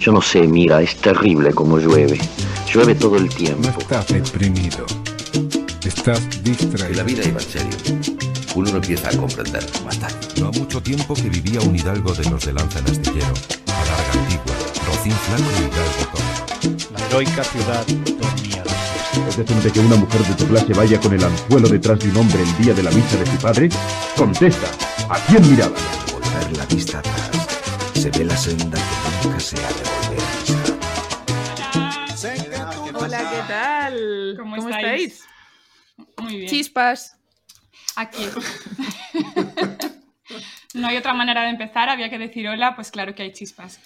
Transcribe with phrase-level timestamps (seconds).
[0.00, 2.20] Yo no sé, mira, es terrible como llueve.
[2.72, 3.68] Llueve todo el No tiempo.
[3.80, 4.86] estás deprimido.
[5.84, 7.04] Estás En la distraído.
[7.04, 7.76] vida iba en serio.
[8.54, 9.66] Uno no empieza a comprender.
[10.38, 13.34] No ha mucho tiempo que vivía un hidalgo de los de Lanza en Astillero.
[13.66, 14.54] Alarga Antigua,
[14.86, 16.88] Rocín Flaco y Hidalgo.
[16.96, 18.62] La heroica ciudad dormía.
[19.28, 22.18] ¿Es decente que una mujer de tu clase vaya con el anzuelo detrás de un
[22.18, 23.68] hombre el día de la misa de su padre?
[24.16, 24.68] Contesta,
[25.10, 25.74] ¿a quién miraba?
[25.76, 27.30] Al volver la vista atrás,
[27.94, 30.78] se ve la senda que nunca se ha de volver a pisar.
[32.94, 34.34] Hola, ¿qué tal?
[34.38, 35.02] ¿Cómo estáis?
[35.02, 35.24] estáis?
[36.18, 36.50] Muy bien.
[36.50, 37.16] Chispas.
[37.96, 38.26] Aquí.
[40.74, 43.80] no hay otra manera de empezar, había que decir hola, pues claro que hay chispas.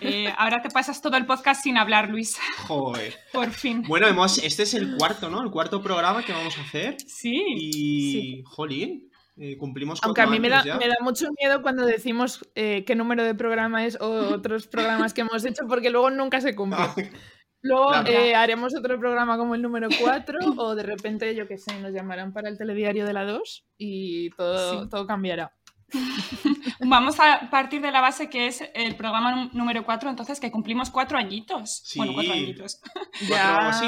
[0.00, 2.36] Eh, ahora te pasas todo el podcast sin hablar, Luis.
[2.66, 3.18] Joder.
[3.32, 3.82] Por fin.
[3.82, 5.42] Bueno, hemos, este es el cuarto, ¿no?
[5.42, 6.96] El cuarto programa que vamos a hacer.
[7.06, 7.42] Sí.
[7.56, 8.42] Y, sí.
[8.44, 9.07] jolín,
[9.38, 10.76] eh, cumplimos Aunque a mí me da, años ya.
[10.78, 15.14] me da mucho miedo cuando decimos eh, qué número de programa es o otros programas
[15.14, 16.78] que hemos hecho, porque luego nunca se cumple.
[17.60, 18.08] Ah, Luego Claro.
[18.08, 21.92] eh, haremos otro programa como el número 4 o de repente, yo qué sé, nos
[21.92, 24.88] llamarán para el telediario de la 2 y todo, Sí.
[24.88, 25.52] todo cambiará.
[26.80, 30.50] Vamos a partir de la base que es el programa nú- número 4, entonces que
[30.52, 31.82] cumplimos cuatro añitos.
[31.84, 31.98] Sí.
[31.98, 32.80] Bueno, cuatro añitos.
[33.28, 33.86] Cuatro, sí.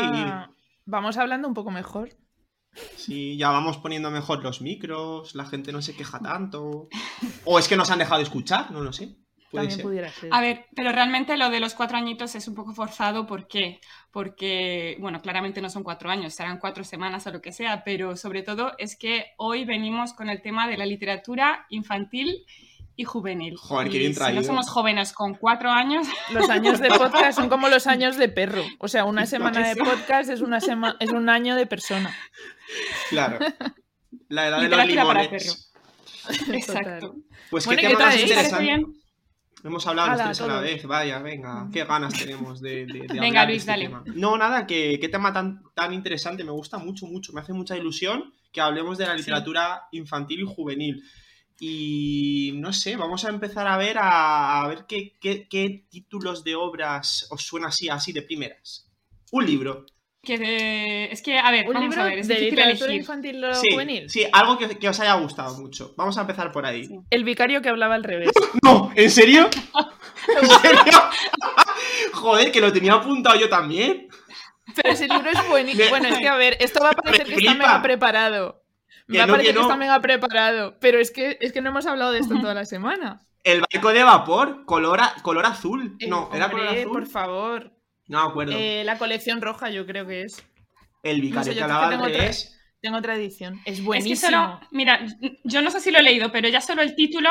[0.84, 2.09] vamos hablando un poco mejor.
[2.97, 6.89] Sí, ya vamos poniendo mejor los micros, la gente no se queja tanto.
[7.45, 9.17] O es que nos han dejado de escuchar, no lo sé.
[9.51, 9.85] Puede También ser.
[9.85, 10.29] pudiera ser.
[10.33, 13.27] A ver, pero realmente lo de los cuatro añitos es un poco forzado.
[13.27, 13.81] ¿Por qué?
[14.12, 18.17] Porque, bueno, claramente no son cuatro años, serán cuatro semanas o lo que sea, pero
[18.17, 22.45] sobre todo es que hoy venimos con el tema de la literatura infantil
[22.95, 23.57] y juvenil.
[23.57, 24.41] Joder, qué Y bien si traído.
[24.41, 28.29] no somos jóvenes con cuatro años, Los años de podcast son como los años de
[28.29, 28.62] perro.
[28.79, 32.15] O sea, una semana de podcast es, una sema- es un año de persona.
[33.09, 33.39] Claro.
[34.29, 35.73] La edad de los limones.
[36.53, 37.17] exacto.
[37.51, 38.87] Pues Bueno, qué ¿y qué tema más interesante.
[39.62, 43.01] Hemos hablado los Hala, tres a la vez, vaya, venga, qué ganas tenemos de, de-
[43.01, 43.85] de Venga, hablar de Luis, este dale.
[43.85, 44.03] tema.
[44.15, 47.77] No, nada, que qué tema tan, tan interesante, me gusta mucho, mucho, me hace mucha
[47.77, 51.03] ilusión que hablemos de la literatura infantil y juvenil.
[51.59, 56.43] Y no sé, vamos a empezar a ver a, a ver qué, qué- qué títulos
[56.43, 58.89] de obras os suena así, así de primeras.
[59.31, 59.84] Un libro.
[60.22, 63.00] Que de- Es que, a ver, Un vamos libro a ver, es de literatura elegir.
[63.00, 64.10] infantil o Sí, juvenil.
[64.10, 65.94] sí, algo que, que os haya gustado mucho.
[65.97, 66.84] Vamos a empezar por ahí.
[66.86, 66.98] Sí.
[67.08, 68.31] El vicario que hablaba al revés.
[68.62, 69.48] No, ¿en serio?
[70.28, 70.82] ¿En serio?
[72.12, 74.08] Joder, que lo tenía apuntado yo también.
[74.76, 75.84] Pero ese libro es buenísimo.
[75.84, 78.62] Me- Bueno, es que a ver, esto va a parecer que está mega preparado.
[79.08, 79.62] Que Va a parecer que que no.
[79.62, 80.76] está mega preparado.
[80.81, 83.22] Pero es que, es que no hemos hablado de esto toda la semana.
[83.42, 85.97] El barco de vapor, color, a- color azul.
[85.98, 86.92] Eh, No, ¿era color azul?
[86.92, 87.72] por favor.
[88.10, 88.53] No me acuerdo.
[88.56, 90.44] Eh, la colección roja yo creo que es.
[91.03, 92.60] el vicario no sé, que yo hablaba tengo otra- revés.
[92.82, 93.54] Tengo otra edición.
[93.65, 94.31] Es Es que buenísimo.
[94.31, 95.00] solo, mira,
[95.44, 97.31] yo no sé si lo he leído, pero ya solo el título,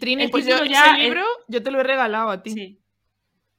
[0.00, 2.50] Trini, el pues yo, título ya ese libro yo te lo he regalado a ti.
[2.50, 2.78] sí.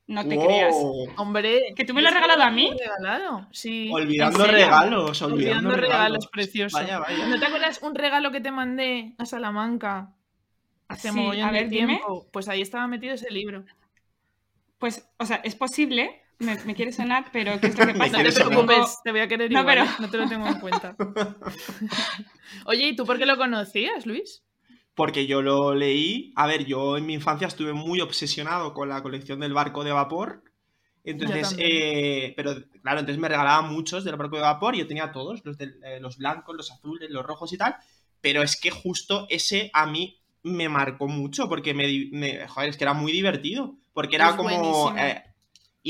[0.08, 0.46] No te Wow.
[0.48, 0.76] creas.
[1.18, 1.74] Hombre.
[1.76, 2.72] ¿Que tú me lo has regalado a he mí?
[2.80, 3.92] regalado, sí.
[3.94, 6.28] Olvidando regalos, olvidando, Olvidando regalos, regalos.
[6.28, 6.82] preciosos.
[6.82, 7.28] Vaya, vaya.
[7.28, 10.16] ¿No te acuerdas un regalo que te mandé a Salamanca
[10.88, 11.98] hace Sí, mogollón a ver, de dime.
[11.98, 12.28] tiempo?
[12.34, 13.66] Pues ahí estaba metido ese libro.
[14.80, 18.00] Pues, o sea, es posible, me, me quiere sonar, pero ¿qué es lo que Me
[18.00, 18.24] pasa?
[18.24, 19.96] No te preocupes, te voy a querer No, igual, pero- ¿eh?
[20.00, 20.96] no te lo tengo en cuenta.
[22.66, 24.44] Oye, ¿y tú por qué lo conocías, Luis?
[24.96, 26.34] Porque yo lo leí.
[26.36, 29.92] A ver, yo en mi infancia estuve muy obsesionado con la colección del barco de
[29.92, 30.44] vapor.
[31.06, 35.12] Entonces, eh, pero claro, entonces me regalaban muchos del barco de vapor y yo tenía
[35.12, 37.76] todos, los, del- eh, los blancos, los azules, los rojos y tal.
[38.22, 42.84] Pero es que justo ese a mí me marcó mucho porque me, joder, es que
[42.84, 43.76] era muy divertido.
[43.94, 44.94] Porque era Es como.
[44.98, 45.24] eh,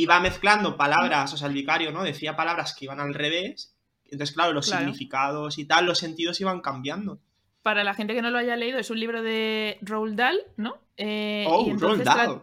[0.02, 2.04] iba mezclando palabras, o sea, el vicario, ¿no?
[2.04, 3.76] Decía palabras que iban al revés.
[4.06, 4.82] Entonces, claro, los Claro.
[4.86, 7.20] significados y tal, los sentidos iban cambiando.
[7.62, 10.78] Para la gente que no lo haya leído, es un libro de Roald Dahl, ¿no?
[10.98, 12.42] Eh, Oh, y entonces Roald Dahl.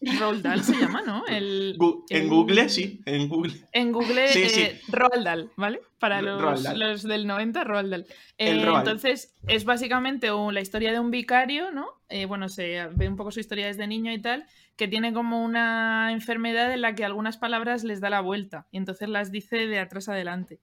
[0.00, 1.24] Roald Dahl se llama, ¿no?
[1.26, 3.54] El, Gu- en el- Google, sí, en Google.
[3.72, 4.92] En Google, Sí, eh, sí.
[4.92, 5.80] Roald Dahl, ¿vale?
[5.98, 6.78] Para los, Roald Dahl.
[6.78, 8.06] los del 90, Roald Dahl.
[8.38, 8.86] Eh, Roald.
[8.86, 11.86] Entonces, es básicamente un- la historia de un vicario, ¿no?
[12.08, 15.44] Eh, bueno, se ve un poco su historia desde niño y tal, que tiene como
[15.44, 19.66] una enfermedad en la que algunas palabras les da la vuelta y entonces las dice
[19.66, 20.60] de atrás adelante.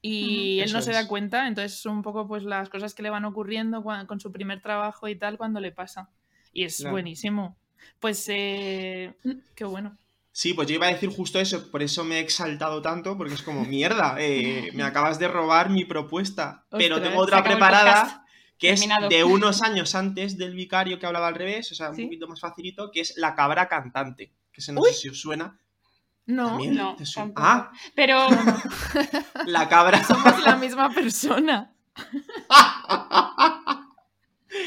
[0.00, 1.06] Y él no Eso se da es.
[1.08, 4.62] cuenta, entonces son un poco pues las cosas que le van ocurriendo con su primer
[4.62, 6.08] trabajo y tal cuando le pasa.
[6.52, 6.92] Y es Claro.
[6.92, 7.58] buenísimo.
[8.00, 9.14] Pues, eh,
[9.54, 9.96] qué bueno.
[10.32, 13.34] Sí, pues yo iba a decir justo eso, por eso me he exaltado tanto, porque
[13.34, 16.64] es como, mierda, eh, me acabas de robar mi propuesta.
[16.70, 18.24] Pero tengo se otra preparada,
[18.56, 21.96] que es de unos años antes del vicario que hablaba al revés, o sea, un
[21.96, 22.04] Sí.
[22.04, 24.90] poquito más facilito, que es La cabra cantante, que ese no Uy.
[24.90, 25.58] sé si os suena.
[26.26, 26.74] No, ¿También?
[26.74, 27.32] no, ¿Te suena?
[27.34, 28.26] Ah, Pero
[29.46, 30.04] la cabra.
[30.04, 31.72] somos la misma persona.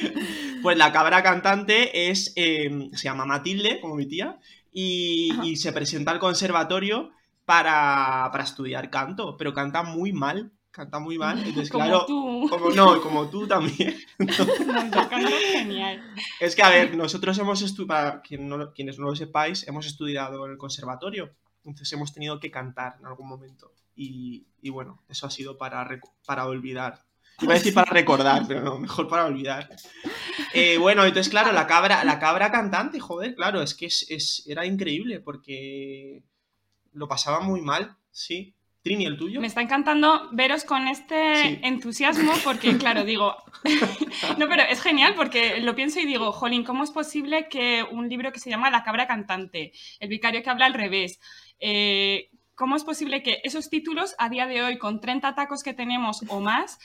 [0.61, 4.37] Pues la cabra cantante es, eh, se llama Matilde, como mi tía,
[4.71, 7.09] y, y se presenta al conservatorio
[7.45, 10.51] para, para estudiar canto, pero canta muy mal.
[10.69, 11.37] Canta muy mal.
[11.45, 12.05] Entonces, Como claro.
[12.05, 12.47] tú.
[12.49, 13.95] Como, no, como tú también.
[14.19, 16.01] No, yo canto genial.
[16.39, 19.67] Es que, a ver, nosotros hemos estudiado, para quien no lo- quienes no lo sepáis,
[19.67, 21.31] hemos estudiado en el conservatorio.
[21.65, 23.73] Entonces hemos tenido que cantar en algún momento.
[23.95, 25.87] Y, y bueno, eso ha sido para,
[26.25, 27.03] para olvidar.
[27.41, 29.69] Iba a decir para recordar, pero no, mejor para olvidar.
[30.53, 34.43] Eh, bueno, entonces, claro, la cabra, la cabra cantante, joder, claro, es que es, es-
[34.47, 36.23] era increíble porque
[36.93, 38.53] lo pasaba muy mal, sí.
[38.83, 39.39] Trini, ¿el tuyo?
[39.39, 41.59] Me está encantando veros con este Sí.
[41.61, 43.35] entusiasmo porque, claro, digo,
[44.39, 48.09] no, pero es genial porque lo pienso y digo, jolín, ¿cómo es posible que un
[48.09, 51.19] libro que se llama La cabra cantante, el vicario que habla al revés,
[51.59, 55.73] eh, ¿cómo es posible que esos títulos a día de hoy, con 30 tacos que
[55.75, 56.79] tenemos o más,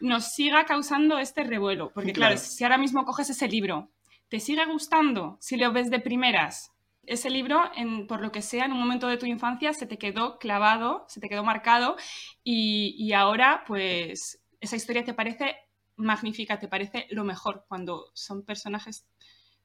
[0.00, 1.90] nos siga causando este revuelo?
[1.92, 2.48] Porque, claro, Claro.
[2.48, 3.90] si ahora mismo coges ese libro,
[4.28, 6.72] ¿te sigue gustando si lo ves de primeras?
[7.08, 9.96] ese libro, en- por lo que sea, en un momento de tu infancia se te
[9.96, 11.94] quedó clavado, se te quedó marcado
[12.42, 15.54] y, y ahora pues esa historia te parece
[15.94, 19.06] magnífica, te parece lo mejor cuando son personajes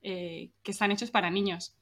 [0.03, 1.75] eh, que están hechos para niños.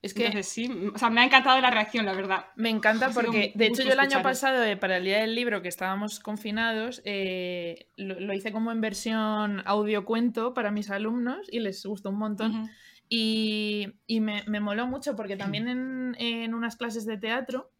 [0.00, 2.46] Es que Entonces sí, o sea, me ha encantado la reacción, la verdad.
[2.54, 5.60] Me encanta porque, de hecho, yo el año pasado, eh, para el día del libro,
[5.60, 11.58] que estábamos confinados, eh, lo, lo hice como en versión audiocuento para mis alumnos y
[11.58, 12.70] les gustó un montón.
[13.08, 17.72] Y, y me, me moló mucho porque también en, en unas clases de teatro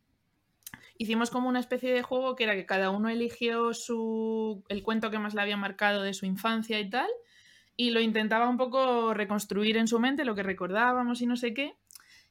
[0.96, 5.10] hicimos como una especie de juego que era que cada uno eligió su, el cuento
[5.10, 7.08] que más le había marcado de su infancia y tal,
[7.76, 11.54] y lo intentaba un poco reconstruir en su mente, lo que recordábamos y no sé
[11.54, 11.76] qué.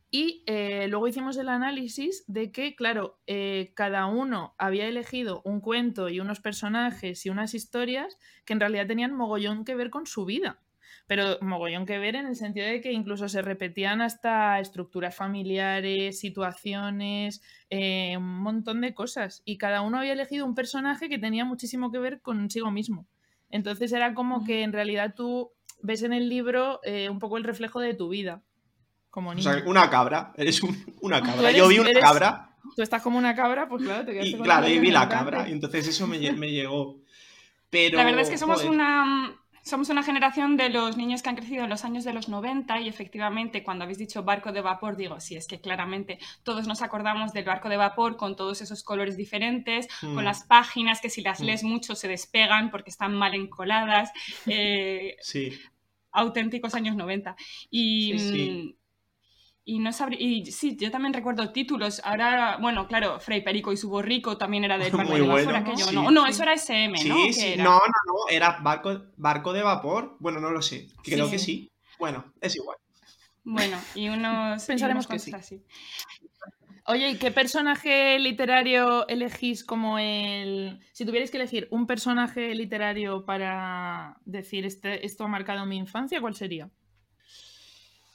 [0.09, 5.59] Y eh, luego hicimos el análisis de que, claro, eh, cada uno había elegido un
[5.59, 10.05] cuento y unos personajes y unas historias que en realidad tenían mogollón que ver con
[10.07, 10.61] su vida.
[11.07, 16.19] Pero mogollón que ver en el sentido de que incluso se repetían hasta estructuras familiares,
[16.19, 19.41] situaciones, eh, un montón de cosas.
[19.43, 23.07] Y cada uno había elegido un personaje que tenía muchísimo que ver consigo mismo.
[23.49, 25.51] Entonces era como que en realidad tú
[25.81, 26.79] ves en el libro
[27.09, 28.43] un poco el reflejo de tu vida.
[29.09, 29.51] Como O niño.
[29.51, 31.49] sea, una cabra, eres un- una cabra.
[31.49, 32.43] eres- Yo vi una eres- cabra
[32.75, 35.07] Tú estás como una cabra, pues claro, te quedaste y con claro, y vi la
[35.07, 36.97] cabra, y entonces eso me, me llegó.
[37.69, 39.33] Pero, La verdad es que somos joder, una,
[39.63, 42.79] somos una generación de los niños que han crecido en los años de los 90
[42.81, 46.81] y efectivamente cuando habéis dicho barco de vapor, digo, sí, es que claramente todos nos
[46.81, 51.09] acordamos del barco de vapor con todos esos colores diferentes, mm, con las páginas que
[51.09, 51.43] si las Mm.
[51.45, 54.11] lees mucho se despegan porque están mal encoladas,
[54.45, 55.53] eh, Sí,
[56.11, 57.35] auténticos años 90.
[57.69, 58.76] Y, Sí, sí.
[59.69, 61.99] Y no sabría, y sí, yo también recuerdo títulos.
[62.05, 65.43] Ahora, bueno, claro, Frei Perico y su borrico también era del barco Muy de vapor,
[65.43, 65.93] bueno, aquello, sí.
[65.95, 66.09] ¿no?
[66.09, 67.15] No, eso era SM, ¿no?
[67.15, 67.47] sí, ¿Qué sí.
[67.47, 67.65] era?
[67.65, 70.15] No, no, no, era barco, barco de vapor.
[70.19, 70.87] Bueno, no lo sé.
[71.03, 71.31] Creo Sí.
[71.31, 71.71] que sí.
[71.99, 72.77] Bueno, es igual.
[73.43, 74.63] Bueno, y unos.
[74.63, 75.61] y Pensaremos unos que así.
[76.85, 80.79] Oye, ¿y qué personaje literario elegís como el...
[80.93, 86.21] Si tuvierais que elegir un personaje literario para decir este, esto ha marcado mi infancia,
[86.21, 86.69] ¿cuál sería?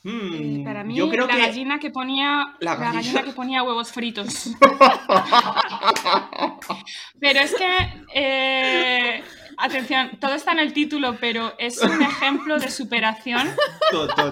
[0.04, 2.56] Mm, Eh, para mí, yo creo la que gallina que ponía.
[2.60, 2.92] La La gallina.
[3.02, 3.22] gallina.
[3.22, 4.50] que ponía huevos fritos.
[7.20, 7.66] Pero es que.
[8.14, 9.22] eh,
[9.62, 13.48] atención, todo está en el título, pero es un ejemplo de superación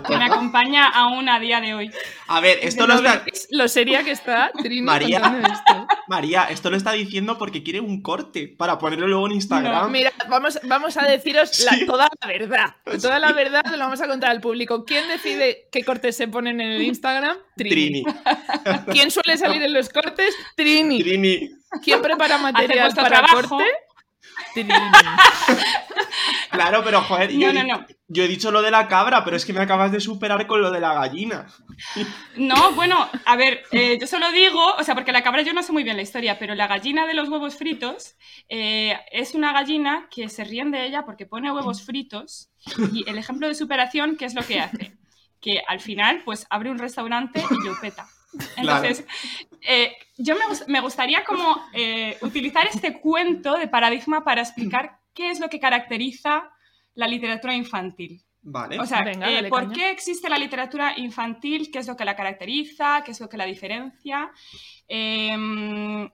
[0.06, 1.90] que me acompaña aún a día de hoy.
[2.28, 3.24] A ver, esto lo ¿No está...
[3.50, 5.18] lo seria que está Trini María.
[5.18, 5.86] esto?
[6.08, 9.90] María, esto lo está diciendo porque quiere un corte para ponerlo luego en Instagram.
[9.90, 11.86] Mira, vamos, vamos a deciros la- Sí.
[11.86, 12.74] toda la verdad.
[13.00, 14.84] Toda la verdad lo vamos a contar al público.
[14.84, 17.36] ¿Quién decide qué cortes se ponen en el Instagram?
[17.56, 18.04] Trini.
[18.92, 20.34] ¿Quién suele salir en los cortes?
[20.56, 21.02] Trini.
[21.02, 21.50] Trini.
[21.82, 23.56] ¿Quién prepara material para trabajo.
[23.58, 23.64] corte?
[26.50, 27.86] Claro, pero joder, yo, No, he no, no.
[28.08, 30.60] yo he dicho lo de la cabra, pero es que me acabas de superar con
[30.60, 31.46] lo de la gallina.
[32.36, 35.62] No, bueno, a ver, eh, yo solo digo, o sea, porque la cabra yo no
[35.62, 38.16] sé muy bien la historia, pero la gallina de los huevos fritos
[38.48, 42.50] eh, es una gallina que se ríen de ella porque pone huevos fritos
[42.92, 44.96] y el ejemplo de superación, ¿qué es lo que hace?
[45.40, 48.06] Que al final, pues abre un restaurante y lo peta.
[48.56, 49.04] Entonces,
[49.62, 55.30] eh, yo me, me gustaría como eh, utilizar este cuento de paradigma para explicar qué
[55.30, 56.50] es lo que caracteriza
[56.94, 58.22] la literatura infantil.
[58.42, 58.78] Vale.
[58.78, 59.74] O sea, Venga, eh, ¿por caña.
[59.74, 61.70] qué existe la literatura infantil?
[61.70, 63.02] ¿Qué es lo que la caracteriza?
[63.04, 64.30] ¿Qué es lo que la diferencia?
[64.88, 66.08] Em,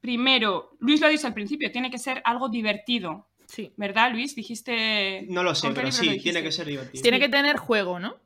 [0.00, 3.70] primero, Luis lo ha dicho al principio, tiene que ser algo divertido, Sí.
[3.76, 4.34] ¿verdad, Luis?
[4.34, 5.26] Dijiste...
[5.28, 7.02] no lo sé, ¿con qué pero sí, tiene que ser divertido.
[7.02, 8.16] Tiene que tener juego, ¿no?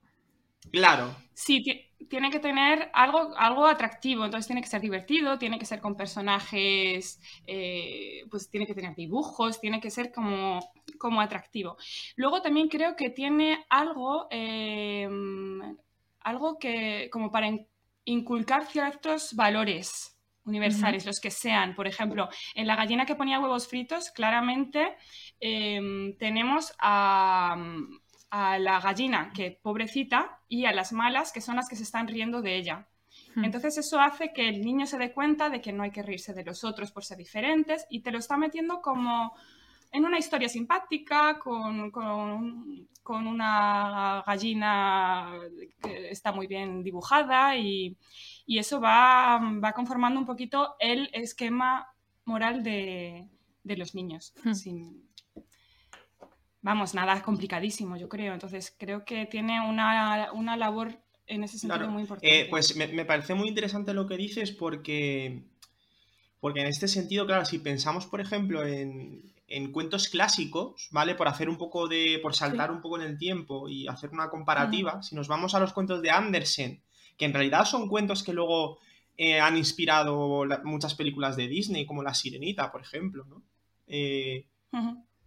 [0.70, 1.16] Claro.
[1.34, 1.64] Sí,
[2.08, 5.96] tiene que tener algo, algo atractivo, entonces tiene que ser divertido, tiene que ser con
[5.96, 10.60] personajes, eh, pues tiene que tener dibujos, tiene que ser como,
[10.98, 11.76] como atractivo.
[12.16, 15.08] Luego también creo que tiene algo, eh,
[16.20, 17.50] algo que como para
[18.04, 21.74] inculcar ciertos valores universales, los que sean.
[21.74, 24.96] Por ejemplo, en la gallina que ponía huevos fritos, claramente
[25.40, 27.56] em, tenemos a,
[28.30, 32.08] a la gallina, que pobrecita, y a las malas, que son las que se están
[32.08, 32.86] riendo de ella.
[33.34, 33.44] Hmm.
[33.44, 36.34] Entonces eso hace que el niño se dé cuenta de que no hay que reírse
[36.34, 39.32] de los otros por ser diferentes y te lo está metiendo como
[39.92, 45.30] en una historia simpática, con, con- con una gallina
[45.80, 47.96] que está muy bien dibujada y,
[48.46, 51.88] y eso va, va conformando un poquito el esquema
[52.24, 53.28] moral de,
[53.62, 54.34] de los niños.
[54.44, 54.52] Hmm.
[54.54, 55.05] sin-
[56.66, 58.34] vamos, nada complicadísimo, yo creo.
[58.34, 62.40] Entonces creo que tiene una, una labor en ese sentido Claro, muy importante.
[62.40, 65.42] Eh, pues me, me parece muy interesante lo que dices porque,
[66.40, 71.14] porque en este sentido, claro, si pensamos, por ejemplo, en, en cuentos clásicos, ¿vale?
[71.14, 74.28] Por hacer un poco de, por saltar un poco en el tiempo y hacer una
[74.28, 76.80] comparativa, si nos vamos a los cuentos de Andersen,
[77.16, 78.78] que en realidad son cuentos que luego
[79.16, 83.42] eh, han inspirado la- muchas películas de Disney, como La Sirenita, por ejemplo, ¿no?
[83.86, 84.44] Eh.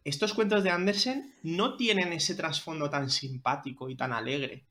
[0.09, 4.65] Estos cuentos de Andersen no tienen ese trasfondo tan simpático y tan alegre.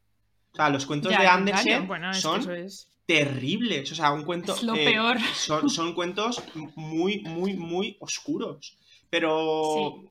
[0.52, 1.86] O sea, los cuentos Ya, de Andersen.
[1.86, 2.90] Bueno, son es.
[3.06, 3.90] terribles.
[3.92, 4.54] O sea, un cuento.
[4.54, 5.18] Es lo eh, peor.
[5.34, 6.42] Son, son cuentos
[6.76, 8.76] muy, muy, muy oscuros.
[9.10, 10.04] Pero,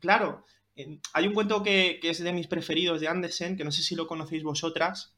[0.00, 0.44] claro,
[0.76, 3.82] eh, hay un cuento que, que es de mis preferidos de Andersen, que no sé
[3.82, 5.14] si lo conocéis vosotras,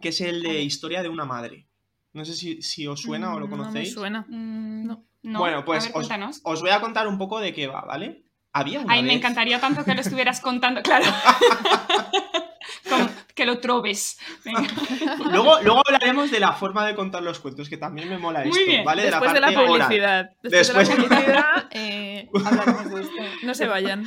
[0.00, 0.62] que es el A de.
[0.62, 1.66] Historia de una madre.
[2.12, 3.92] No sé si, si os suena o lo Mm, No me conocéis.
[3.92, 4.24] suena.
[4.28, 5.04] Mm, No.
[5.22, 5.38] no.
[5.40, 8.23] Bueno, pues ver, os voy a contar un poco de qué va, ¿vale?
[8.56, 11.04] Había una Ay, me encantaría tanto que lo estuvieras contando, claro.
[12.88, 14.16] Como que lo trobes.
[15.30, 18.50] Luego, luego hablaremos de la forma de contar los cuentos, que también me mola Muy
[18.50, 18.84] esto, bien.
[18.84, 19.02] ¿vale?
[19.02, 20.30] Después de la, parte publicidad.
[20.40, 23.22] Después, Después- de la publicidad eh, hablaremos de esto.
[23.42, 24.06] No se vayan.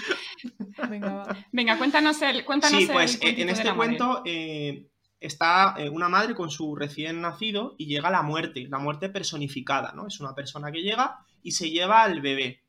[0.89, 1.37] Venga, va.
[1.51, 4.87] Venga, cuéntanos el cuéntanos Sí, el pues en este cuento eh,
[5.19, 9.91] está eh, una madre con su recién nacido y llega la muerte, la muerte personificada,
[9.93, 10.07] ¿no?
[10.07, 12.63] Es una persona que llega y se lleva al bebé.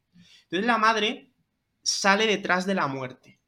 [0.45, 1.28] Entonces la madre
[1.89, 3.39] sale detrás de la muerte.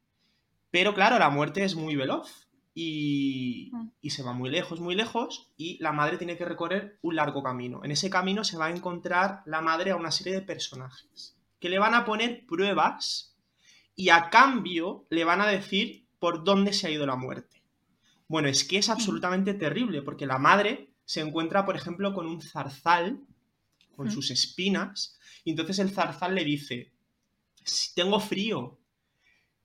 [0.71, 3.89] Pero claro, la muerte es muy veloz y, Mm.
[4.01, 7.43] y se va muy lejos, muy lejos y la madre tiene que recorrer un largo
[7.43, 7.81] camino.
[7.83, 11.69] En ese camino se va a encontrar la madre a una serie de personajes que
[11.69, 13.35] le van a poner pruebas
[13.95, 17.61] y a cambio le van a decir por dónde se ha ido la muerte.
[18.27, 22.41] Bueno, es que es absolutamente terrible porque la madre se encuentra, por ejemplo, con un
[22.41, 23.19] zarzal,
[23.95, 24.11] con Mm.
[24.11, 27.00] sus espinas, y entonces el zarzal le dice, "Si
[27.95, 28.79] tengo frío,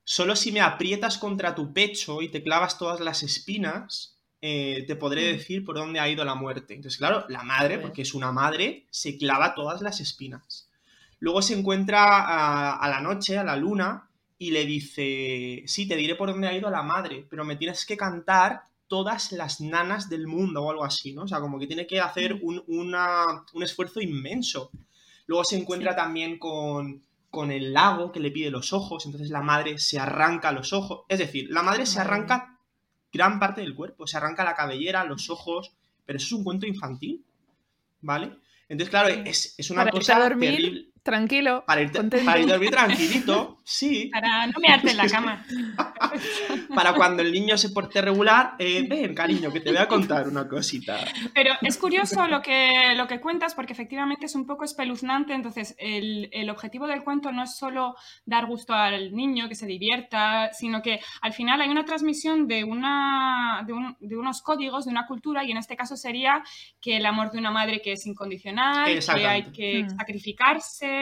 [0.03, 4.95] solo si me aprietas contra tu pecho y te clavas todas las espinas, eh, te
[4.95, 5.37] podré Mm.
[5.37, 6.73] decir por dónde ha ido la muerte.
[6.75, 10.69] Entonces, claro, la madre, porque es una madre, se clava todas las espinas.
[11.19, 15.95] Luego se encuentra a, a la noche, a la luna, y le dice, sí, te
[15.95, 20.09] diré por dónde ha ido la madre, pero me tienes que cantar todas las nanas
[20.09, 21.23] del mundo o algo así, ¿no?
[21.23, 24.69] O sea, como que tiene que hacer un, una- un esfuerzo inmenso.
[25.25, 27.01] Luego se encuentra también con,
[27.37, 31.01] con el lago que le pide los ojos, entonces la madre se arranca los ojos.
[31.07, 32.59] Es decir, la madre se arranca
[33.13, 35.71] gran parte del cuerpo, se arranca la cabellera, los ojos,
[36.03, 37.23] pero eso es un cuento infantil,
[38.01, 38.39] ¿vale?
[38.67, 40.91] Entonces, claro, es, es una Para cosa dormir, terrible.
[41.07, 41.63] Tranquilo.
[41.65, 44.09] Para irte, para ir a dormir tranquilito, sí.
[44.11, 45.45] Para no mearte en la cama.
[46.75, 50.27] Para cuando el niño se porte regular, eh, ven, cariño, que te voy a contar
[50.27, 50.97] una cosita.
[51.33, 55.33] Pero es curioso lo que, lo que cuentas porque efectivamente es un poco espeluznante.
[55.33, 57.95] Entonces, el, el objetivo del cuento no es solo
[58.25, 62.63] dar gusto al niño, que se divierta, sino que al final hay una transmisión de,
[62.65, 66.43] una, de, un- de unos códigos, de una cultura, y en este caso sería
[66.81, 69.97] que el amor de una madre que es incondicional, que hay que Hmm.
[69.97, 70.96] sacrificarse,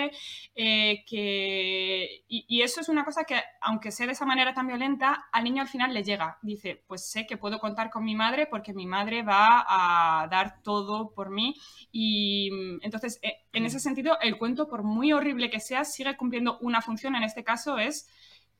[0.56, 2.24] eh, que...
[2.28, 5.44] Y, y eso es una cosa que, aunque sea de esa manera tan violenta, al
[5.44, 6.38] niño al final le llega.
[6.42, 10.62] Dice, pues sé que puedo contar con mi madre porque mi madre va a dar
[10.64, 11.56] todo por mí.
[11.92, 16.16] Y mm, entonces, eh, en ese sentido, el cuento, por muy horrible que sea, sigue
[16.18, 17.16] cumpliendo una función.
[17.16, 18.08] En este caso es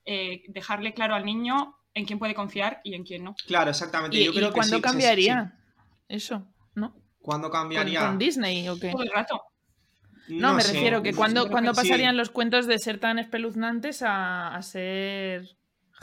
[0.06, 3.36] eh, dejarle claro al niño en quién puede confiar y en quién no.
[3.48, 4.18] Claro, exactamente.
[4.18, 5.58] ¿Y, Yo y creo que cuándo sí, que se- cambiaría
[6.08, 6.46] eso?
[6.76, 6.94] ¿No?
[6.94, 7.02] sí.
[7.22, 8.02] ¿Cuándo ¿Con, cambiaría?
[8.02, 8.92] con Disney o qué?
[8.92, 9.42] Todo el rato.
[10.28, 10.74] No, me sé.
[10.74, 11.82] refiero que cuando, cuando sí.
[11.82, 15.48] pasarían los cuentos de ser tan espeluznantes a, a ser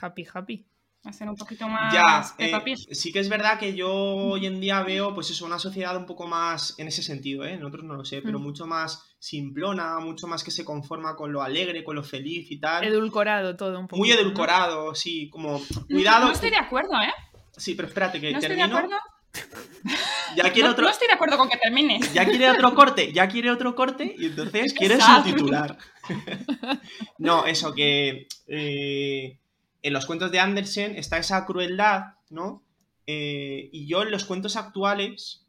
[0.01, 0.67] happy happy.
[1.05, 4.85] Hacer un poquito más Ya, eh, sí que es verdad que yo hoy en día
[4.85, 7.55] veo, pues eso, una sociedad un poco más, en ese sentido, ¿eh?
[7.55, 8.43] En otros no lo sé, pero Mm.
[8.43, 12.61] mucho más simplona, mucho más que se conforma con lo alegre, con lo feliz y
[12.61, 12.85] tal.
[12.85, 13.97] Edulcorado todo un poco.
[13.99, 15.61] Muy edulcorado, sí, como,
[15.91, 16.27] cuidado.
[16.27, 17.13] No estoy de acuerdo, ¿eh?
[17.57, 18.79] Sí, pero espérate, que No estoy de termino.
[18.79, 18.97] acuerdo.
[20.37, 22.13] Ya quiere No, otro, no estoy de acuerdo con que termines.
[22.15, 25.79] ya quiere otro corte, ya quiere otro corte y entonces quiere subtitular.
[27.19, 29.39] no, eso que eh,
[29.83, 32.63] en los cuentos de Andersen está esa crueldad, ¿no?
[33.07, 35.47] Eh, y yo en los cuentos actuales,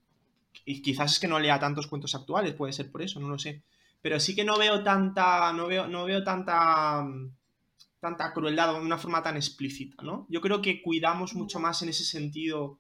[0.66, 3.38] Y quizás es que no lea tantos cuentos actuales, puede ser por eso, no lo
[3.38, 3.64] sé.
[4.02, 7.06] Pero sí que no veo tanta, no veo, no veo tanta,
[8.00, 10.26] tanta crueldad de una forma tan explícita, ¿no?
[10.30, 12.80] Yo creo que cuidamos mucho más en ese sentido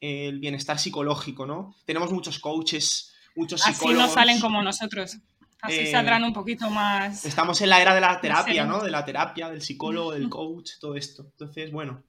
[0.00, 1.74] el bienestar psicológico, ¿no?
[1.84, 4.04] Tenemos muchos coaches, muchos psicólogos.
[4.04, 5.18] Así no salen como nosotros.
[5.60, 7.24] Así Eh, saldrán un poquito más.
[7.24, 8.64] Estamos en la era de la terapia.
[8.64, 8.80] ¿no?
[8.80, 11.22] De la terapia, del psicólogo, del coach, todo esto.
[11.22, 12.02] Entonces, bueno,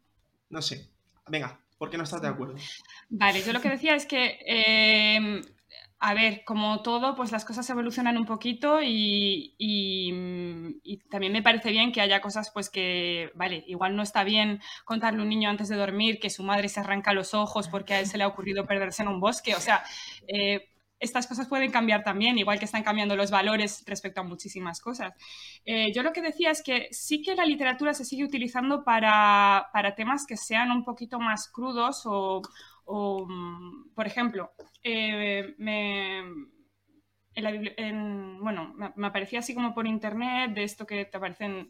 [0.50, 0.88] no sé.
[1.28, 2.56] Venga, ¿por qué no estás de acuerdo?
[3.10, 5.42] Vale, yo lo que decía es que, eh,
[6.02, 8.82] a ver, como todo, pues las cosas evolucionan un poquito mm,
[10.84, 14.62] y también me parece bien que haya cosas, pues que, vale, igual no está bien
[14.86, 17.94] contarle a un niño antes de dormir que su madre se arranca los ojos porque
[17.96, 19.56] a él se le ha ocurrido perderse en un bosque.
[19.56, 19.84] O sea,
[20.28, 20.70] eh,
[21.02, 25.14] estas cosas pueden cambiar también, igual que están cambiando los valores respecto a muchísimas cosas.
[25.66, 29.68] Eh, yo lo que decía es que sí que la literatura se sigue utilizando para,
[29.74, 32.42] para temas que sean un poquito más crudos o,
[32.86, 34.52] o, mm, por ejemplo,
[34.84, 40.86] eh, me, en la en- bueno, me, me aparecía así como por internet de esto
[40.86, 41.68] que te aparecen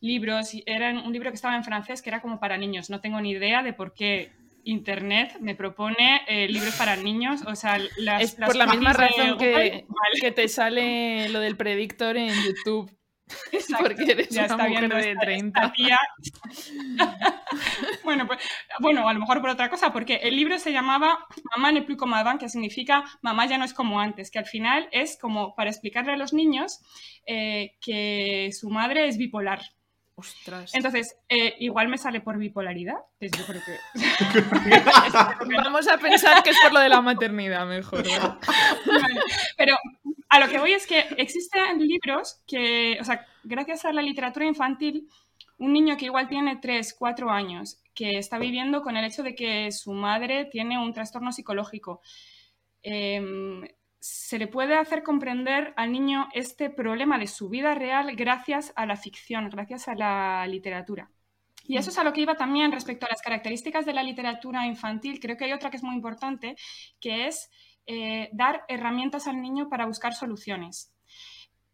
[0.00, 0.54] libros.
[0.54, 2.90] Y era un libro que estaba en francés que era como para niños.
[2.90, 4.32] No tengo ni idea de por qué
[4.64, 7.42] internet me propone eh, libros para niños.
[7.46, 9.52] O sea, las, Es las por la misma de razón que,
[9.88, 12.94] vale, que te sale lo del predictor en YouTube.
[13.52, 13.84] exacto.
[13.84, 15.60] Porque eres Ya una está mujer viendo de esta- 30.
[15.60, 15.98] esta tía.
[18.04, 18.38] bueno, pues,
[18.80, 21.98] bueno, a lo mejor por otra cosa, porque el libro se llamaba Mamá ne plus
[21.98, 25.54] comme avant, que significa Mamá ya no es como antes, que al final es como
[25.54, 26.80] para explicarle a los niños
[27.26, 29.60] eh, que su madre es bipolar.
[30.14, 30.74] Ostras.
[30.74, 32.96] Entonces, eh, igual me sale por bipolaridad.
[33.20, 33.78] pues yo creo que...
[35.56, 38.02] Vamos a pensar que es por lo de la maternidad, mejor.
[39.56, 39.76] Pero
[40.28, 44.44] a lo que voy es que existen libros que, o sea, gracias a la literatura
[44.44, 45.08] infantil,
[45.58, 49.34] un niño que igual tiene 3, 4 años, que está viviendo con el hecho de
[49.34, 52.00] que su madre tiene un trastorno psicológico,
[52.82, 53.66] em,
[54.00, 58.86] se le puede hacer comprender al niño este problema de su vida real gracias a
[58.86, 61.10] la ficción, gracias a la literatura.
[61.64, 64.64] Y eso es a lo que iba también respecto a las características de la literatura
[64.64, 65.20] infantil.
[65.20, 66.56] Creo que hay otra que es muy importante,
[67.00, 67.50] que es
[67.86, 70.94] eh, dar herramientas al niño para buscar soluciones.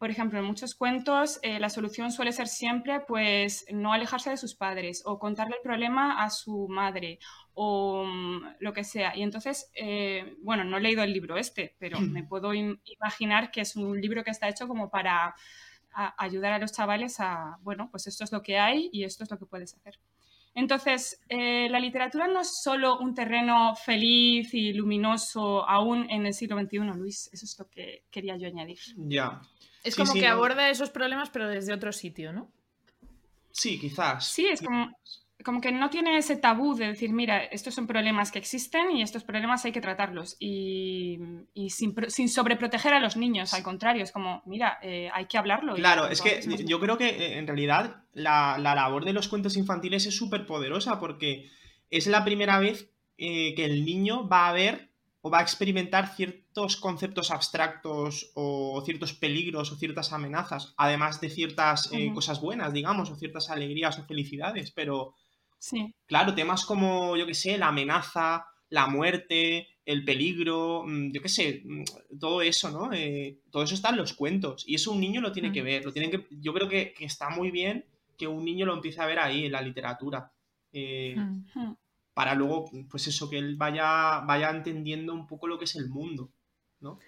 [0.04, 4.36] Por ejemplo, en muchos cuentos eh, la solución suele ser siempre pues no alejarse de
[4.36, 7.18] sus padres o contarle el problema a su madre
[7.54, 9.16] o mm, lo que sea.
[9.16, 13.50] Y entonces, eh, bueno, no he leído el libro este, pero me puedo im- imaginar
[13.50, 15.34] que es un libro que está hecho como para
[15.94, 19.24] a- ayudar a los chavales a, bueno, pues esto es lo que hay y esto
[19.24, 19.98] es lo que puedes hacer.
[20.54, 26.34] Entonces, eh, la literatura no es solo un terreno feliz y luminoso aún en el
[26.34, 27.30] siglo XXI, Luis.
[27.32, 28.78] Eso es lo que quería yo añadir.
[28.98, 29.40] Ya.
[29.84, 30.32] Es Sí, como sí, que no.
[30.34, 32.50] aborda esos problemas, pero desde otro sitio, ¿no?
[33.52, 34.26] Sí, quizás.
[34.26, 34.90] Sí, es como,
[35.44, 39.02] como que no tiene ese tabú de decir, mira, estos son problemas que existen y
[39.02, 40.36] estos problemas hay que tratarlos.
[40.40, 41.18] Y,
[41.52, 45.38] y sin, sin sobreproteger a los niños, al contrario, es como, mira, eh, hay que
[45.38, 45.74] hablarlo.
[45.76, 49.28] y Claro, es que yo creo que eh, en realidad la, la labor de los
[49.28, 51.48] cuentos infantiles es súper poderosa porque
[51.90, 56.08] es la primera vez eh, que el niño va a ver o va a experimentar
[56.54, 62.72] ciertos conceptos abstractos o ciertos peligros o ciertas amenazas, además de ciertas eh, cosas buenas,
[62.72, 65.14] digamos, o ciertas alegrías o felicidades, pero
[65.58, 71.22] Sí, Claro, temas como, yo qué sé, la amenaza, la muerte, el peligro, mm, yo
[71.22, 72.92] qué sé, mm, todo eso, ¿no?
[72.92, 74.64] Eh, todo eso está en los cuentos.
[74.66, 75.82] Y eso un niño lo tiene que ver.
[75.82, 77.86] Lo tiene que, yo creo que, que está muy bien
[78.18, 80.30] que un niño lo empiece a ver ahí, en la literatura.
[80.70, 81.16] Eh.
[82.12, 85.88] Para luego, pues eso, que él vaya, vaya entendiendo un poco lo que es el
[85.88, 86.30] mundo,
[86.80, 86.98] ¿no?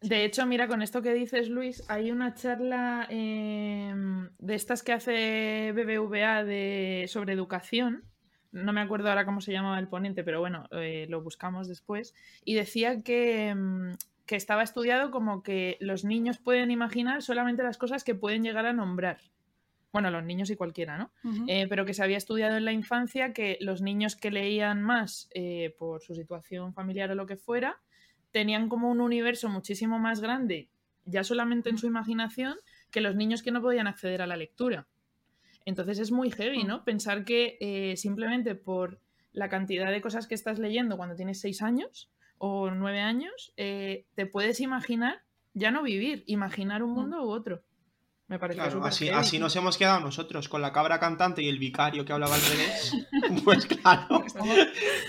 [0.00, 3.94] De hecho, mira, con esto que dices, Luis, hay una charla eh,
[4.38, 8.04] de estas que hace BBVA de, sobre educación.
[8.52, 12.14] No me acuerdo ahora cómo se llamaba el ponente, pero bueno, eh, lo buscamos después.
[12.44, 13.94] Y decía que, mm,
[14.26, 18.66] que estaba estudiado como que los niños pueden imaginar solamente las cosas que pueden llegar
[18.66, 19.18] a nombrar.
[19.92, 21.10] Bueno, los niños y cualquiera, ¿no?
[21.46, 25.30] Eh, pero que se había estudiado en la infancia que los niños que leían más
[25.32, 27.80] eh, por su situación familiar o lo que fuera,
[28.36, 30.68] tenían como un universo muchísimo más grande,
[31.06, 32.58] ya solamente en su imaginación,
[32.90, 34.86] que los niños que no podían acceder a la lectura.
[35.64, 36.84] Entonces es muy heavy, ¿no?
[36.84, 39.00] Pensar que eh, simplemente por
[39.32, 44.04] la cantidad de cosas que estás leyendo cuando tienes seis años o nueve años, eh,
[44.14, 45.22] te puedes imaginar,
[45.54, 47.62] ya no vivir, imaginar un mundo u otro.
[48.28, 49.16] Me parece Claro, así, heavy.
[49.18, 52.42] así nos hemos quedado nosotros, con la cabra cantante y el vicario que hablaba al
[52.42, 52.92] revés.
[53.44, 54.24] Pues claro,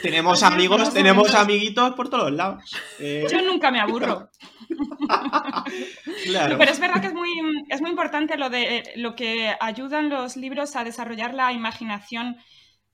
[0.03, 2.63] tenemos amigos, tenemos amiguitos por todos lados.
[2.99, 4.29] Eh, Yo nunca me aburro.
[6.25, 6.57] claro.
[6.57, 7.29] Pero es verdad que es muy,
[7.69, 12.37] es muy importante lo de lo que ayudan los libros a desarrollar la imaginación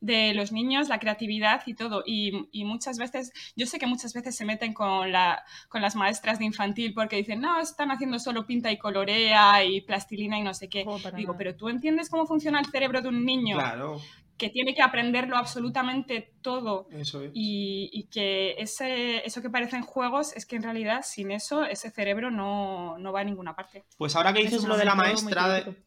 [0.04, 2.04] de los niños, la creatividad y todo.
[2.06, 5.96] Y, y, muchas veces, yo sé que muchas veces se meten con, la, con las
[5.96, 10.44] maestras de infantil porque dicen, no, están haciendo solo pinta y colorea y plastilina y
[10.44, 10.84] no sé qué.
[10.86, 11.38] Oh, Digo, nada.
[11.38, 14.02] pero tú entiendes cómo funciona el cerebro de un niño Claro,
[14.38, 17.32] que tiene que aprenderlo absolutamente todo eso es.
[17.34, 21.92] y, y que ese, eso que parecen juegos es que en realidad sin eso ese
[21.92, 23.86] cerebro no, no va a ninguna parte.
[23.98, 25.84] Pues ahora que Es dices lo de la maestra, de-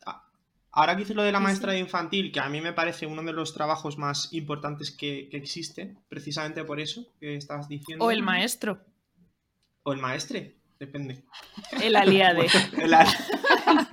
[0.77, 1.77] ahora que dices lo de la maestra sí.
[1.77, 5.37] de infantil, que a mí me parece uno de los trabajos más importantes que, que
[5.37, 8.05] existe, precisamente por eso que estás diciendo.
[8.05, 8.79] O el maestro,
[9.83, 11.25] O el maestre, depende.
[11.83, 12.47] el aliade.
[12.81, 13.07] El a-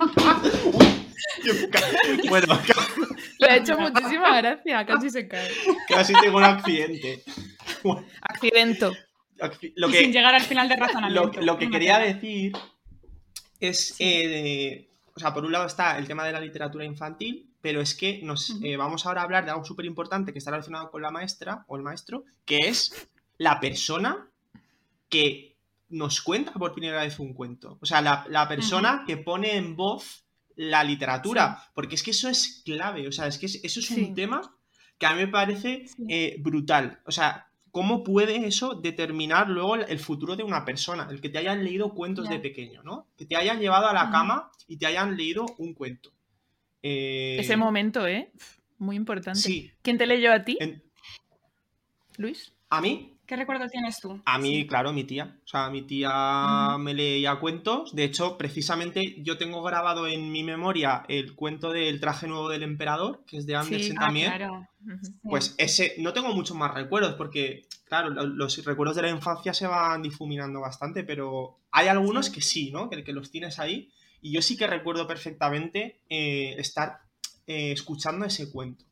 [0.73, 1.81] Uy, ca-
[2.29, 2.87] bueno, ca-
[3.39, 5.49] Le ha hecho muchísima gracia, casi se cae.
[5.87, 7.23] casi tengo un accidente.
[7.83, 8.93] Bueno, Accidento.
[9.75, 11.41] Lo y que, sin llegar al final de lo, razonamiento.
[11.41, 12.53] lo que Una quería decir
[13.59, 14.03] es, Sí.
[14.05, 17.95] eh, o sea, por un lado está el tema de la literatura infantil, pero es
[17.95, 21.01] que nos eh, vamos ahora a hablar de algo súper importante que está relacionado con
[21.01, 24.27] la maestra o el maestro, que es la persona
[25.09, 25.55] que
[25.89, 27.77] nos cuenta por primera vez un cuento.
[27.81, 32.29] O sea, la, la persona que pone en voz la literatura, porque es que eso
[32.29, 34.03] es clave, o sea, es que es- eso es Sí.
[34.03, 34.55] un tema
[34.97, 36.03] que a mí me parece Sí.
[36.09, 36.99] eh, brutal.
[37.05, 41.07] O sea, ¿cómo puede eso determinar luego el- futuro de una persona?
[41.09, 43.07] El que te hayan leído cuentos de pequeño, ¿no?
[43.17, 46.11] Que te hayan llevado a la cama y te hayan leído un cuento.
[46.83, 48.31] Eh, Ese momento, ¿eh?
[48.77, 49.39] Muy importante.
[49.39, 49.71] Sí.
[49.81, 50.83] ¿Quién te leyó a ti, en-
[52.17, 52.53] Luis?
[52.69, 54.21] a mí, ¿Qué recuerdo tienes tú?
[54.25, 54.67] a mí, Sí.
[54.67, 55.37] claro, mi tía.
[55.45, 57.95] O sea, mi tía me leía cuentos.
[57.95, 62.63] De hecho, precisamente yo tengo grabado en mi memoria el cuento del traje nuevo del
[62.63, 63.95] emperador, que es de Andersen Sí.
[63.97, 64.31] Ah, también.
[64.31, 64.67] claro.
[65.23, 69.53] Pues ese, no tengo muchos más recuerdos porque, claro, lo- los recuerdos de la infancia
[69.53, 72.31] se van difuminando bastante, pero hay algunos Sí.
[72.33, 72.89] que sí, ¿no?
[72.89, 73.89] Que, que los tienes ahí.
[74.21, 76.99] Y yo sí que recuerdo perfectamente eh, estar
[77.47, 78.83] eh, escuchando ese cuento.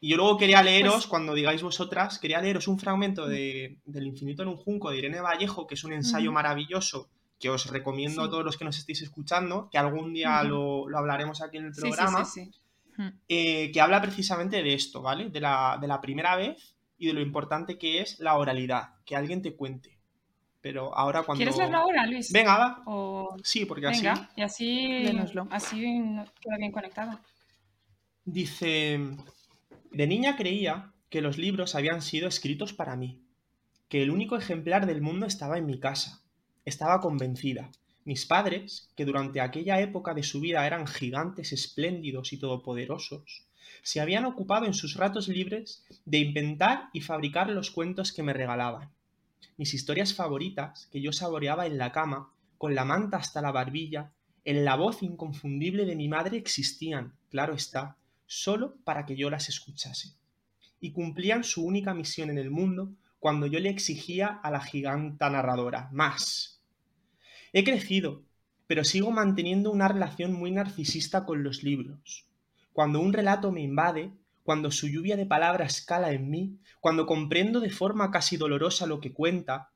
[0.00, 4.06] Y yo luego quería leeros, Pues- cuando digáis vosotras, quería leeros un fragmento de, del
[4.06, 7.08] infinito en un junco de Irene Vallejo, que es un ensayo maravilloso
[7.40, 10.98] que os recomiendo a todos los que nos estéis escuchando, que algún día lo, lo
[10.98, 12.50] hablaremos aquí en el Sí, sí, programa sí,
[12.96, 13.02] sí.
[13.28, 15.30] eh, que habla precisamente de esto, ¿vale?
[15.30, 19.14] De la, de la primera vez y de lo importante que es la oralidad, que
[19.14, 19.98] alguien te cuente.
[20.60, 21.38] Pero ahora cuando...
[21.38, 22.32] ¿Quieres leerlo ahora, Luis?
[22.32, 22.82] Venga, va.
[22.86, 23.36] O...
[23.44, 25.46] Sí, porque así Venga, y así, Léenoslo.
[25.52, 25.80] así
[26.40, 27.20] queda bien conectado.
[28.24, 29.00] dice...
[29.90, 33.22] De niña creía que los libros habían sido escritos para mí,
[33.88, 36.22] que el único ejemplar del mundo estaba en mi casa.
[36.64, 37.70] Estaba convencida.
[38.04, 43.46] Mis padres, que durante aquella época de su vida eran gigantes espléndidos y todopoderosos,
[43.82, 48.34] se habían ocupado en sus ratos libres de inventar y fabricar los cuentos que me
[48.34, 48.90] regalaban.
[49.56, 54.12] Mis historias favoritas, que yo saboreaba en la cama, con la manta hasta la barbilla,
[54.44, 57.96] en la voz inconfundible de mi madre existían, claro está,
[58.28, 60.14] solo para que yo las escuchase.
[60.80, 65.28] Y cumplían su única misión en el mundo cuando yo le exigía a la giganta
[65.28, 66.62] narradora más.
[67.52, 68.22] He crecido,
[68.68, 72.26] pero sigo manteniendo una relación muy narcisista con los libros.
[72.72, 74.12] Cuando un relato me invade,
[74.44, 79.00] cuando su lluvia de palabras cala en mí, cuando comprendo de forma casi dolorosa lo
[79.00, 79.70] que cuenta,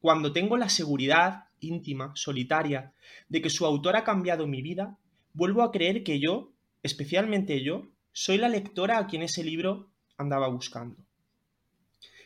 [0.00, 2.92] cuando tengo la seguridad íntima, solitaria,
[3.28, 4.96] de que su autor ha cambiado mi vida,
[5.34, 6.52] vuelvo a creer que yo,
[6.82, 10.96] especialmente yo, soy la lectora a quien ese libro andaba buscando.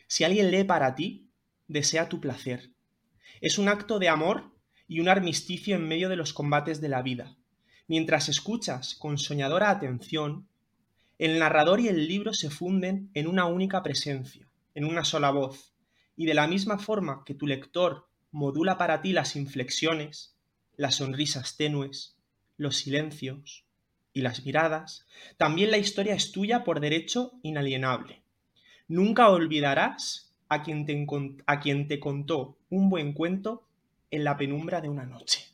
[0.07, 1.29] Si alguien lee para ti,
[1.67, 2.71] desea tu placer.
[3.41, 4.51] Es un acto de amor
[4.87, 7.37] y un armisticio en medio de los combates de la vida.
[7.87, 10.47] Mientras escuchas con soñadora atención,
[11.17, 15.73] el narrador y el libro se funden en una única presencia, en una sola voz,
[16.15, 20.35] y de la misma forma que tu lector modula para ti las inflexiones,
[20.75, 22.17] las sonrisas tenues,
[22.57, 23.64] los silencios
[24.15, 25.05] y las miradas,
[25.37, 28.21] también la historia es tuya por derecho inalienable.
[28.87, 31.05] Nunca olvidarás a quien te,
[31.45, 33.67] a quien te contó un buen cuento
[34.09, 35.45] en la penumbra de una noche.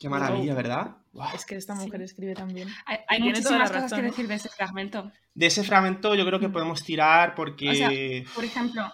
[0.00, 0.96] Qué maravilla, ¿verdad?
[1.34, 2.68] Es que esta mujer escribe también.
[2.84, 5.12] Hay, hay muchísimas cosas razón, que decir de ese fragmento.
[5.34, 7.70] De ese fragmento yo creo que podemos tirar porque...
[7.70, 7.90] O sea,
[8.34, 8.92] Por ejemplo,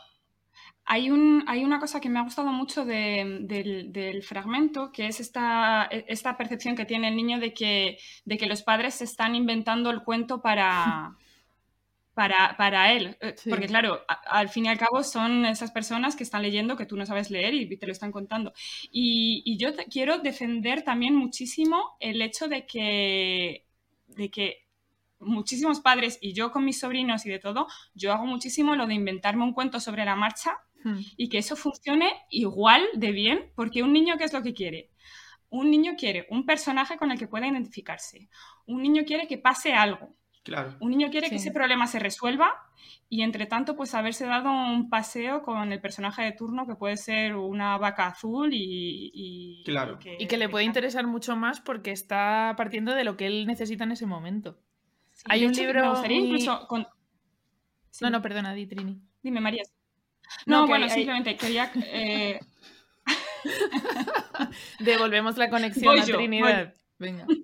[0.86, 5.06] hay, un, hay una cosa que me ha gustado mucho de- del, del fragmento, que
[5.06, 9.04] es esta, esta percepción que tiene el niño de que, de que los padres se
[9.04, 11.16] están inventando el cuento para,
[12.14, 13.16] para, para él.
[13.20, 13.50] Eh, Sí.
[13.50, 16.86] Porque claro, a- al fin y al cabo son esas personas que están leyendo que
[16.86, 18.52] tú no sabes leer y te lo están contando.
[18.92, 23.64] Y, y yo te- quiero defender también muchísimo el hecho de que,
[24.08, 24.58] de que
[25.20, 28.94] muchísimos padres y yo con mis sobrinos y de todo, yo hago muchísimo lo de
[28.94, 31.00] inventarme un cuento sobre la marcha Hmm.
[31.16, 34.90] y que eso funcione igual de bien, porque un niño, ¿qué es lo que quiere?
[35.48, 38.28] Un niño quiere un personaje con el que pueda identificarse.
[38.66, 40.14] Un niño quiere que pase algo.
[40.42, 40.76] Claro.
[40.80, 42.52] Un niño quiere que ese problema se resuelva
[43.08, 46.98] y entre tanto pues haberse dado un paseo con el personaje de turno que puede
[46.98, 49.10] ser una vaca azul y...
[49.14, 49.98] y- Claro.
[50.18, 53.84] Y que le puede interesar mucho más porque está partiendo de lo que él necesita
[53.84, 54.58] en ese momento.
[55.12, 56.86] Sí, Hay un hecho, libro Me gustaría muy- incluso con...
[57.88, 59.00] Sí, No, no, perdona, di Trini.
[59.22, 59.62] Dime, María.
[60.46, 61.70] No, bueno, hay- simplemente quería...
[61.76, 62.40] eh,
[64.80, 66.74] Devolvemos la conexión Voy a yo, Trinidad.
[66.98, 67.26] Venga.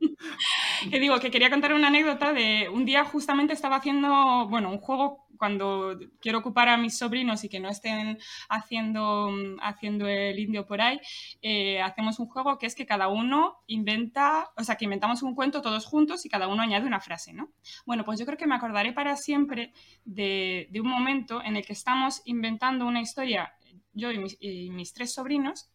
[0.91, 4.79] Que digo, que quería contar una anécdota de un día justamente estaba haciendo, bueno, un
[4.79, 8.19] juego cuando quiero ocupar a mis sobrinos y que no estén
[8.51, 11.01] haciendo, mm, haciendo el indio por ahí,
[11.41, 15.35] eh, hacemos un juego que es que cada uno inventa, o sea, que inventamos un
[15.35, 17.55] cuento todos juntos y cada uno añade una frase, ¿no?
[17.87, 19.73] Bueno, pues yo creo que me acordaré para siempre
[20.05, 23.55] de, un momento en el que estamos inventando una historia,
[23.95, 25.71] yo y mis tres sobrinos,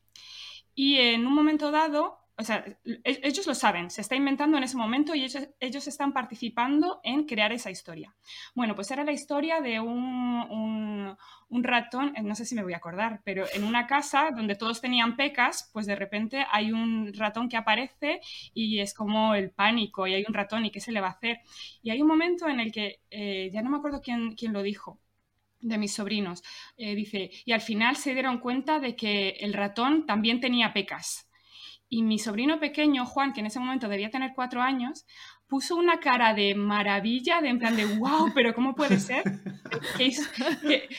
[0.76, 4.64] y en un momento dado, o sea, e- ellos lo saben, se está inventando en
[4.64, 8.14] ese momento y ellos, ellos están participando en crear esa historia.
[8.54, 11.16] Bueno, pues era la historia de un,
[11.50, 14.56] un- ratón, eh, no sé si me voy a acordar, pero en una casa donde
[14.56, 18.20] todos tenían pecas, pues de repente hay un ratón que aparece
[18.54, 21.12] y es como el pánico y hay un ratón y qué se le va a
[21.12, 21.40] hacer.
[21.82, 24.62] Y hay un momento en el que, eh, ya no me acuerdo quién, quién lo
[24.64, 25.00] dijo,
[25.62, 26.44] de mis sobrinos,
[26.78, 31.25] eh, dice, y al final se dieron cuenta de que el ratón también tenía pecas.
[31.96, 35.06] Y mi sobrino pequeño, Juan, que en ese momento debía tener cuatro años,
[35.48, 39.24] puso una cara de maravilla, de en plan de wow, pero ¿cómo puede ser?
[39.98, 40.28] Que es-
[40.62, 40.90] que-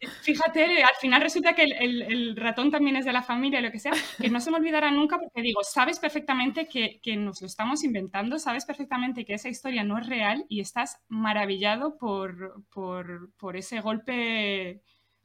[0.00, 3.60] que- fíjate, al final resulta que el, el- el ratón también es de la familia,
[3.62, 7.16] lo que sea, que no se me olvidará nunca porque digo, sabes perfectamente que, que
[7.16, 11.96] nos lo estamos inventando, sabes perfectamente que esa historia no es real y estás maravillado
[11.96, 14.82] por, por, por ese golpe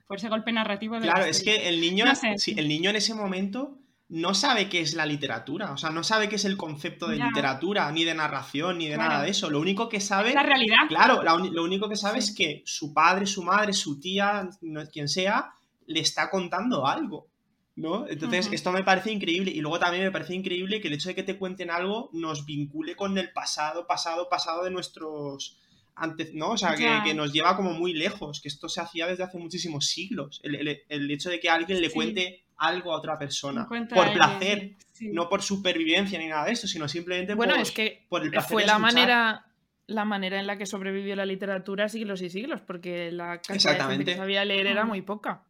[0.08, 2.38] por ese golpe narrativo de Claro, es que el niño, No sé.
[2.38, 6.04] sí, el niño en ese momento no sabe qué es la literatura, o sea, no
[6.04, 9.10] sabe qué es el concepto de literatura, ni de narración, ni de Claro.
[9.10, 9.50] nada de eso.
[9.50, 10.76] Lo único que sabe, Es la realidad.
[10.88, 12.30] claro, la lo único que sabe Sí.
[12.30, 15.52] es que su padre, su madre, su tía, no- quien sea,
[15.88, 17.28] le está contando algo.
[17.76, 18.06] ¿No?
[18.08, 19.50] Entonces, esto me parece increíble.
[19.50, 22.46] Y luego también me parece increíble que el hecho de que te cuenten algo nos
[22.46, 25.58] vincule con el pasado, pasado, pasado de nuestros
[25.96, 26.52] antes, ¿no?
[26.52, 29.88] O sea, que, nos lleva como muy lejos, que esto se hacía desde hace muchísimos
[29.88, 30.40] siglos.
[30.44, 31.94] El, el- el hecho de que alguien le Sí.
[31.96, 33.62] cuente algo a otra persona.
[33.64, 35.10] Encuentra Por placer, sí.
[35.12, 38.32] no por supervivencia ni nada de esto, sino simplemente Bueno, por, es que por el
[38.32, 39.46] placer fue de la manera,
[39.88, 43.96] la manera en la que sobrevivió la literatura siglos y siglos, porque la cantidad de
[43.96, 45.44] gente que sabía leer era muy poca.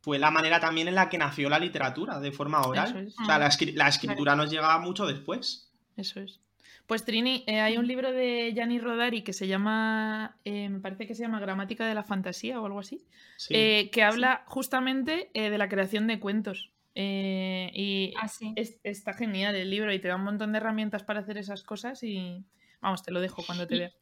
[0.00, 3.08] Fue la manera también en la que nació la literatura, de forma oral.
[3.08, 3.18] Es.
[3.20, 5.72] O sea, la, escri- la escritura nos llega mucho después.
[5.96, 6.38] Eso es.
[6.86, 11.06] Pues Trini, eh, hay un libro de Gianni Rodari que se llama, eh, me parece
[11.06, 13.04] que se llama Gramática de la Fantasía o algo así,
[13.36, 13.54] Sí.
[13.56, 16.70] eh, que habla justamente de la creación de cuentos.
[16.94, 18.52] Y Así.
[18.56, 21.62] es- está genial el libro y te da un montón de herramientas para hacer esas
[21.62, 22.44] cosas y
[22.80, 23.94] vamos, te lo dejo cuando te veas.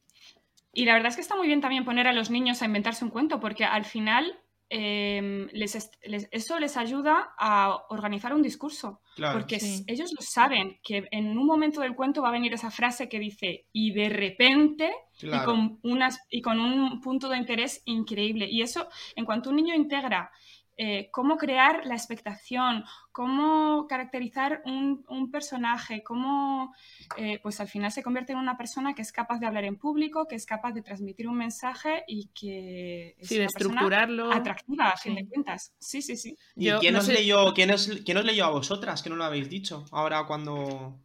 [0.72, 3.04] Y la verdad es que está muy bien también poner a los niños a inventarse
[3.04, 4.38] un cuento, porque al final
[4.70, 9.00] eh, les les- eso les ayuda a organizar un discurso.
[9.14, 9.38] claro.
[9.38, 9.84] Porque Sí.
[9.86, 13.20] ellos lo saben, que en un momento del cuento va a venir esa frase que
[13.20, 15.42] dice, y de repente, claro.
[15.42, 18.48] y, con unas, y con un punto de interés increíble.
[18.50, 20.30] Y eso, en cuanto un niño integra
[20.76, 26.74] eh, cómo crear la expectación, cómo caracterizar un, un personaje, cómo,
[27.16, 29.76] eh, pues al final se convierte en una persona que es capaz de hablar en
[29.76, 33.70] público, que es capaz de transmitir un mensaje y que es Sí, de una persona
[33.74, 34.32] estructurarlo.
[34.32, 35.22] atractiva a fin Sí.
[35.22, 35.74] de cuentas.
[35.78, 36.36] Sí, sí, sí.
[36.56, 39.02] ¿Y Yo quién, no os sé- leyó, quién, os, quién os leyó a vosotras?
[39.02, 39.84] Que no lo habéis dicho.
[39.92, 40.98] Ahora cuando...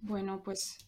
[0.00, 0.78] Bueno, pues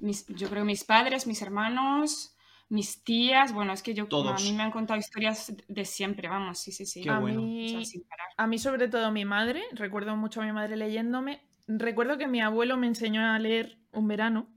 [0.00, 2.35] mis- yo creo mis padres, mis hermanos,
[2.68, 4.40] mis tías, bueno, es que yo Todos.
[4.40, 7.02] a mí me han contado historias de siempre, vamos, sí, sí, sí.
[7.02, 7.40] Qué a, bueno.
[7.62, 8.28] O sea, mí, sin parar.
[8.36, 12.40] a mí sobre todo mi madre, recuerdo mucho a mi madre leyéndome, recuerdo que mi
[12.40, 14.48] abuelo me enseñó a leer un verano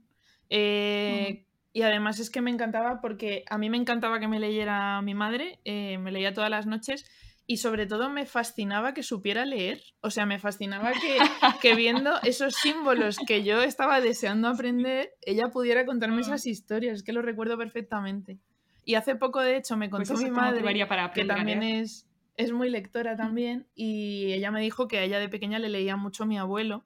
[0.48, 5.00] eh, y además es que me encantaba porque a mí me encantaba que me leyera
[5.02, 7.04] mi madre, eh, me leía todas las noches
[7.50, 11.18] y sobre todo me fascinaba que supiera leer, o sea, me fascinaba que,
[11.60, 16.20] que viendo esos símbolos que yo estaba deseando aprender, ella pudiera contarme Mm.
[16.20, 18.38] esas historias, es que lo recuerdo perfectamente.
[18.84, 21.36] Y hace poco, de hecho, me Pues contó eso mi madre para que aprender a
[21.38, 25.58] también es, es muy lectora también, y ella me dijo que a ella de pequeña
[25.58, 26.84] le leía mucho mi abuelo.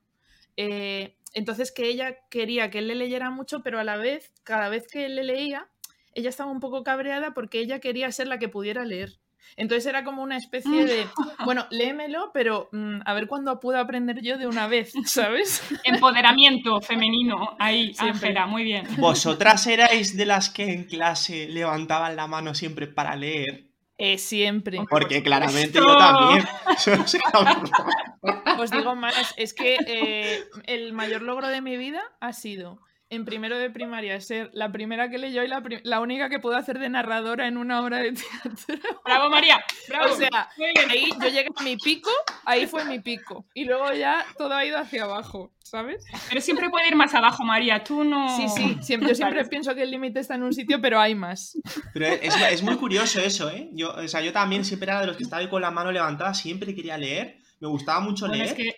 [0.56, 4.70] Eh, entonces que ella quería que él le leyera mucho, pero a la vez, cada
[4.70, 5.68] vez que él le leía,
[6.14, 9.18] ella estaba un poco cabreada porque ella quería ser la que pudiera leer.
[9.56, 11.06] Entonces era como una especie de,
[11.44, 15.62] bueno, léemelo, pero mm, a ver cuándo puedo aprender yo de una vez, ¿sabes?
[15.84, 18.28] Empoderamiento femenino, ahí, Siempre.
[18.28, 18.86] Ángela, muy bien.
[18.98, 23.68] ¿Vosotras erais de las que en clase levantaban la mano siempre para leer?
[23.96, 24.80] Eh, siempre.
[24.90, 26.44] Porque claramente yo también.
[28.58, 32.80] Os digo más, es que eh, el mayor logro de mi vida ha sido
[33.14, 36.56] en primero de primaria ser la primera que leyó y la, la única que pudo
[36.56, 39.00] hacer de narradora en una obra de teatro.
[39.04, 39.62] ¡Bravo, María!
[39.88, 40.12] ¡Bravo!
[40.12, 40.48] O sea,
[40.90, 42.10] ahí yo llegué a mi pico,
[42.44, 43.46] ahí fue mi pico.
[43.54, 46.04] Y luego ya todo ha ido hacia abajo, ¿sabes?
[46.28, 47.82] Pero siempre puede ir más abajo, María.
[47.84, 48.36] Tú no.
[48.36, 51.14] Sí, sí, siempre, yo siempre pienso que el límite está en un sitio, pero hay
[51.14, 51.56] más.
[51.92, 53.68] Pero es, es muy curioso eso, ¿eh?
[53.72, 55.90] Yo, o sea, yo también siempre era de los que estaba ahí con la mano
[55.92, 58.56] levantada, siempre quería leer, me gustaba mucho Bueno, leer.
[58.58, 58.76] es que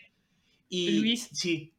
[0.69, 1.73] y Luis- sí,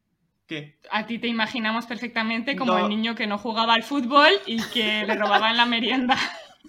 [0.47, 0.79] ¿qué?
[0.91, 2.79] a ti te imaginamos perfectamente como No.
[2.85, 6.17] el niño que no jugaba al fútbol y que le robaban la merienda.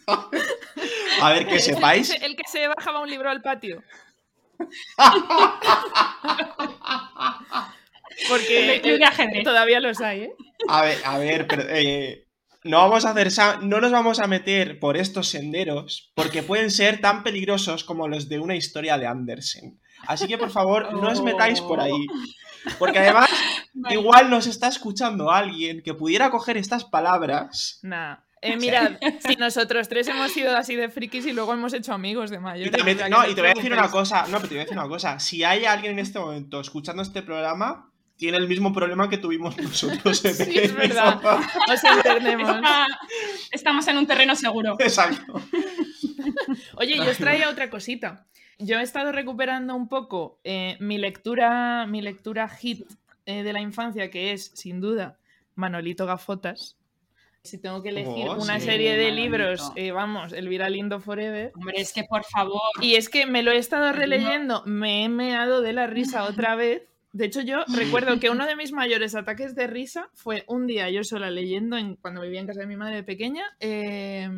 [1.23, 2.11] A ver, que El- sepáis.
[2.23, 3.83] El, que se bajaba un libro al patio.
[8.29, 8.81] Porque
[9.45, 10.33] todavía los hay, ¿eh?
[10.69, 12.27] A ver, a ver, pero, eh,
[12.65, 13.29] no vamos a hacer
[13.63, 18.29] no nos vamos a meter por estos senderos porque pueden ser tan peligrosos como los
[18.29, 19.81] de una historia de Andersen.
[20.07, 22.07] Así que por favor, no os metáis por ahí.
[22.79, 23.29] Porque además,
[23.75, 23.95] Vale.
[23.95, 27.79] igual nos está escuchando alguien que pudiera coger estas palabras.
[27.83, 28.17] Nah.
[28.41, 28.93] Eh, mirad,
[29.27, 32.41] si nosotros tres hemos sido así de frikis y luego hemos hecho amigos de Y,
[32.41, 32.71] mayores.
[32.73, 34.23] también- o sea, que no, y te voy a decir una cosa.
[34.29, 35.19] No, pero te voy a decir una cosa.
[35.19, 39.57] Si hay alguien en este momento escuchando este programa, tiene el mismo problema que tuvimos
[39.59, 40.19] nosotros.
[40.23, 41.21] Sí, es verdad.
[41.69, 42.57] Os entendemos.
[43.51, 44.77] Estamos en un terreno seguro.
[44.79, 45.41] Exacto.
[46.77, 48.25] Oye, yo os traía otra cosita.
[48.59, 52.87] Yo he estado recuperando un poco eh, mi lectura, mi lectura hit
[53.27, 55.17] eh, de la infancia, que es, sin duda,
[55.55, 56.77] Manolito Gafotas.
[57.45, 59.23] Si tengo que elegir Oh, una sí, serie de Manolito.
[59.23, 61.53] libros, eh, vamos, Elvira Lindo Forever.
[61.55, 62.61] Hombre, es que por favor.
[62.81, 66.57] Y es que me lo he estado releyendo, me he meado de la risa otra
[66.57, 66.83] vez.
[67.13, 70.91] De hecho, yo recuerdo que uno de mis mayores ataques de risa fue un día
[70.91, 74.29] yo sola leyendo en, cuando vivía en casa de mi madre de pequeña, eh,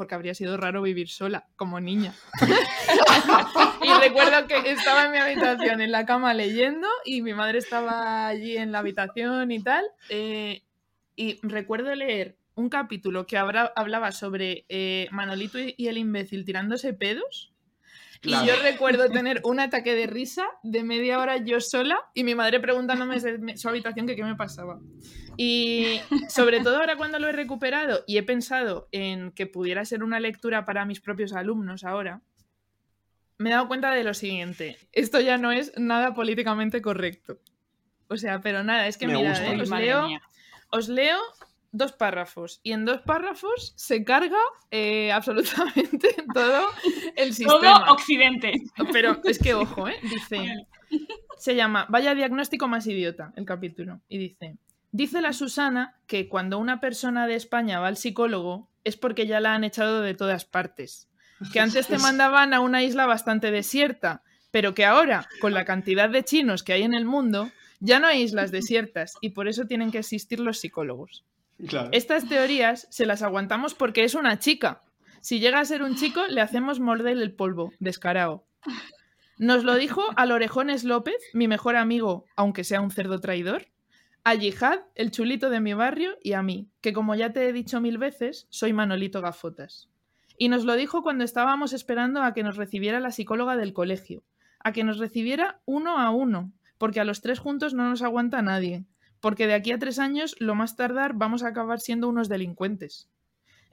[0.00, 2.14] porque habría sido raro vivir sola como niña.
[3.82, 8.26] y recuerdo que estaba en mi habitación en la cama leyendo y mi madre estaba
[8.26, 9.84] allí en la habitación y tal.
[10.08, 10.62] eh,
[11.16, 17.52] y recuerdo leer un capítulo que hablaba sobre eh, Manolito y el imbécil tirándose pedos.
[18.20, 18.44] Claro.
[18.44, 22.34] Y yo recuerdo tener un ataque de risa de media hora yo sola y mi
[22.34, 24.78] madre preguntándome desde su habitación que qué me pasaba.
[25.38, 30.02] Y sobre todo ahora cuando lo he recuperado y he pensado en que pudiera ser
[30.02, 32.20] una lectura para mis propios alumnos ahora,
[33.38, 34.76] me he dado cuenta de lo siguiente.
[34.92, 37.38] Esto ya no es nada políticamente correcto.
[38.08, 39.46] O sea, pero nada, es que Me mirad, gusta.
[39.54, 40.08] eh, os, leo,
[40.70, 41.18] os leo
[41.72, 46.66] dos párrafos y en dos párrafos se carga eh, absolutamente todo
[47.16, 47.84] el sistema.
[47.84, 48.52] Todo Occidente.
[48.92, 49.96] Pero es que ojo, ¿eh?
[50.02, 50.66] Dice.
[51.38, 54.00] Se llama Vaya diagnóstico más idiota, el capítulo.
[54.08, 54.56] Y dice.
[54.92, 59.40] Dice la Susana que cuando una persona de España va al psicólogo es porque ya
[59.40, 61.08] la han echado de todas partes.
[61.52, 66.10] Que antes te mandaban a una isla bastante desierta, pero que ahora, con la cantidad
[66.10, 69.64] de chinos que hay en el mundo, ya no hay islas desiertas y por eso
[69.64, 71.24] tienen que existir los psicólogos.
[71.66, 71.90] Claro.
[71.92, 74.80] Estas teorías se las aguantamos porque es una chica.
[75.20, 78.46] Si llega a ser un chico, le hacemos morder el polvo, descarado.
[79.38, 83.66] Nos lo dijo al Orejones López, mi mejor amigo, aunque sea un cerdo traidor,
[84.22, 87.52] a Yihad, el chulito de mi barrio, y a mí, que como ya te he
[87.52, 89.88] dicho mil veces, soy Manolito Gafotas.
[90.36, 94.22] Y nos lo dijo cuando estábamos esperando a que nos recibiera la psicóloga del colegio,
[94.58, 98.42] a que nos recibiera uno a uno, porque a los tres juntos no nos aguanta
[98.42, 98.84] nadie,
[99.20, 103.08] porque de aquí a tres años, lo más tardar, vamos a acabar siendo unos delincuentes.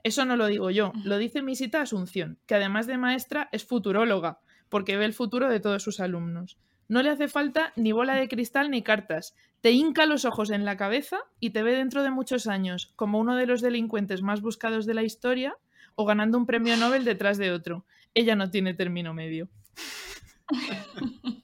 [0.02, 4.40] Eso no lo digo yo, lo dice Misita Asunción, que además de maestra es futuróloga,
[4.68, 6.58] porque ve el futuro de todos sus alumnos.
[6.88, 9.34] No le hace falta ni bola de cristal ni cartas.
[9.60, 13.18] Te hinca los ojos en la cabeza y te ve dentro de muchos años como
[13.18, 15.56] uno de los delincuentes más buscados de la historia
[15.96, 17.84] o ganando un premio Nobel detrás de otro.
[18.14, 19.50] Ella no tiene término medio.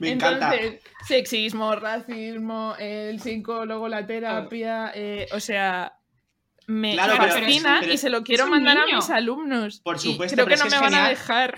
[0.00, 0.54] Me encanta.
[0.54, 5.98] Entonces, sexismo, racismo, el psicólogo, la terapia, eh, o sea,
[6.66, 9.80] me Claro, fascina pero- y se lo quiero mandar a mis alumnos.
[9.80, 11.56] Por Y supuesto, creo pero que no que me van a dejar.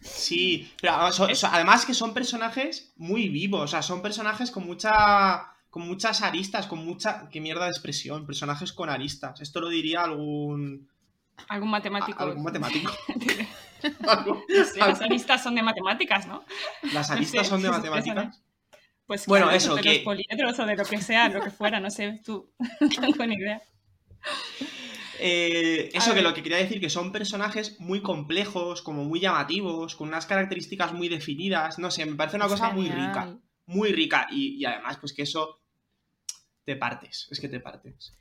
[0.00, 4.50] Sí, pero además, son- son- además que son personajes muy vivos, o sea, son personajes
[4.50, 9.40] con mucha con muchas aristas, con mucha qué mierda de expresión, personajes con aristas.
[9.40, 10.88] Esto lo diría algún
[11.48, 12.22] Algún matemático.
[12.22, 12.92] a- algún matemático.
[14.06, 14.44] Algo-
[14.76, 16.44] Las aristas son de matemáticas, ¿no?
[16.92, 18.42] Las no aristas sé, son de matemáticas.
[19.06, 21.50] Pues Bueno, claro, eso, de que- los poliedros o de lo que sea, lo que
[21.50, 22.50] fuera, no sé, tú.
[22.80, 23.62] No tengo ni idea.
[25.20, 29.94] Eh, eso que lo que quería decir que son personajes muy complejos, como muy llamativos,
[29.94, 33.92] con unas características muy definidas, no sé, me parece una Es cosa muy rica, muy
[33.92, 35.60] rica y, y además pues que eso
[36.64, 38.14] te partes, es que te partes.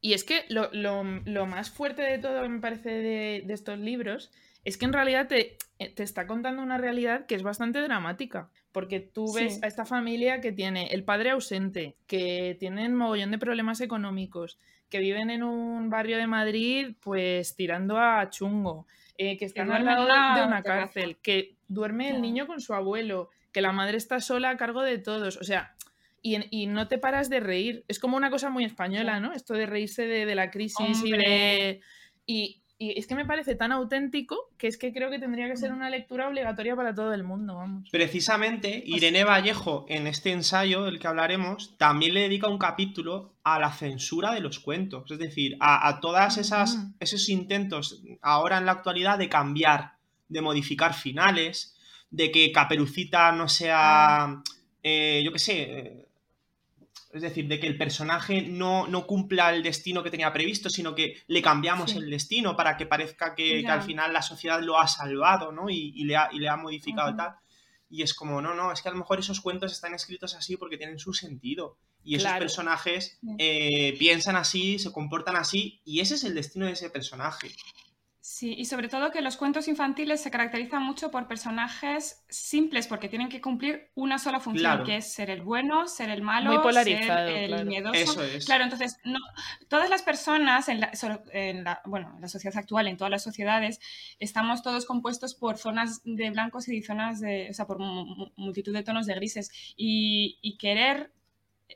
[0.00, 3.78] Y es que lo, lo- lo más fuerte de todo, me parece, de, de estos
[3.78, 4.30] libros
[4.64, 8.50] es que en realidad te, eh, te está contando una realidad que es bastante dramática.
[8.72, 9.60] Porque tú ves Sí.
[9.62, 14.58] a esta familia que tiene el padre ausente, que tienen mogollón de problemas económicos,
[14.90, 18.86] que viven en un barrio de Madrid, pues tirando a chungo,
[19.16, 22.74] eh, que están al lado una de una cárcel, que duerme el niño con su
[22.74, 25.36] abuelo, que la madre está sola a cargo de todos.
[25.36, 25.76] O sea,
[26.20, 27.84] y, no te paras de reír.
[27.86, 29.20] Es como una cosa muy española.
[29.20, 29.32] ¿no?
[29.32, 31.80] Esto de reírse de, de la crisis y de.
[32.26, 32.62] Y,
[32.92, 35.72] y es que me parece tan auténtico que es que creo que tendría que ser
[35.72, 35.76] Mm.
[35.76, 37.88] una lectura obligatoria para todo el mundo, vamos.
[37.90, 43.58] Precisamente, Irene Vallejo, en este ensayo del que hablaremos, también le dedica un capítulo a
[43.58, 45.10] la censura de los cuentos.
[45.10, 46.92] Es decir, a, a todas esas Ujú.
[47.00, 49.94] esos intentos ahora en la actualidad de cambiar,
[50.28, 51.76] de modificar finales,
[52.10, 54.40] de que Caperucita no sea,
[54.82, 56.03] eh, yo qué sé, eh,
[57.14, 60.94] es decir, de que el personaje no, no cumpla el destino que tenía previsto, sino
[60.94, 61.98] que le cambiamos Sí.
[61.98, 65.70] el destino para que parezca que, al final la sociedad lo ha salvado, ¿no?
[65.70, 67.34] Y, y le, ha, y le ha modificado tal.
[67.88, 70.56] Y es como, no, no, es que a lo mejor esos cuentos están escritos así
[70.56, 71.78] porque tienen su sentido.
[72.02, 72.40] Y esos Claro.
[72.40, 77.48] personajes eh, piensan así, se comportan así, y ese es el destino de ese personaje.
[78.26, 83.10] Sí, y sobre todo que los cuentos infantiles se caracterizan mucho por personajes simples, porque
[83.10, 84.84] tienen que cumplir una sola función, Claro.
[84.86, 87.64] que es ser el bueno, ser el malo, Muy polarizado, ser el claro.
[87.66, 87.94] miedoso.
[88.00, 88.46] Eso es.
[88.46, 89.18] Claro, entonces, no,
[89.68, 93.10] todas las personas, en la, so- en la- bueno, en la sociedad actual, en todas
[93.10, 93.78] las sociedades,
[94.18, 98.30] estamos todos compuestos por zonas de blancos y zonas de, o sea, por mu- mu-
[98.36, 99.50] multitud de tonos de grises.
[99.76, 101.12] Y, y querer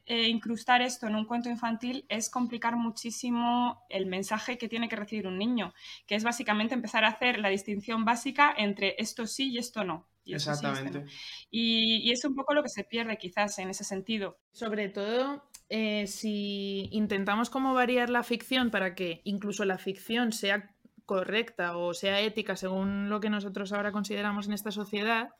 [0.07, 4.97] eh, incrustar esto en un cuento infantil es complicar muchísimo el mensaje que tiene que
[4.97, 5.74] recibir un niño,
[6.07, 10.07] que es básicamente empezar a hacer la distinción básica entre esto sí y esto no.
[10.24, 10.72] y esto sí y esto no.
[10.72, 11.12] Exactamente.
[11.51, 14.39] Y, y es un poco lo que se pierde quizás en ese sentido.
[14.53, 20.74] Sobre todo, eh, si intentamos como variar la ficción para que incluso la ficción sea
[21.05, 25.30] correcta o sea ética según lo que nosotros ahora consideramos en esta sociedad,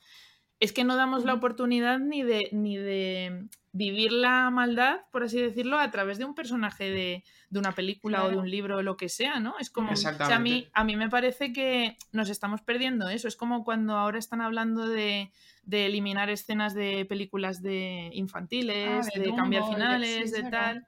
[0.61, 5.41] es que no damos la oportunidad ni de, ni de vivir la maldad, por así
[5.41, 8.83] decirlo, a través de un personaje de, de una película o de un libro o
[8.83, 9.55] lo que sea, ¿no?
[9.61, 13.29] Es como, o sea, a mí, a mí me parece que nos estamos perdiendo eso.
[13.29, 15.31] Es como cuando ahora están hablando de,
[15.63, 20.51] de eliminar escenas de películas de infantiles, Ah, de de, cambiar de- finales, sí, de
[20.51, 20.87] tal.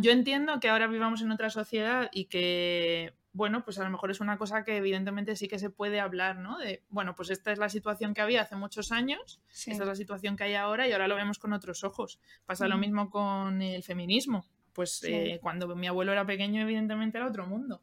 [0.00, 4.10] Yo entiendo que ahora vivamos en otra sociedad y que, bueno, pues a lo mejor
[4.10, 6.58] es una cosa que evidentemente sí que se puede hablar, ¿no?
[6.58, 9.70] De, bueno, pues esta es la situación que había hace muchos años, Sí.
[9.70, 12.18] esta es la situación que hay ahora y ahora lo vemos con otros ojos.
[12.46, 14.44] Pasa lo mismo con el feminismo.
[14.72, 15.12] Pues Sí.
[15.12, 17.80] eh, cuando mi abuelo era pequeño, evidentemente era otro mundo.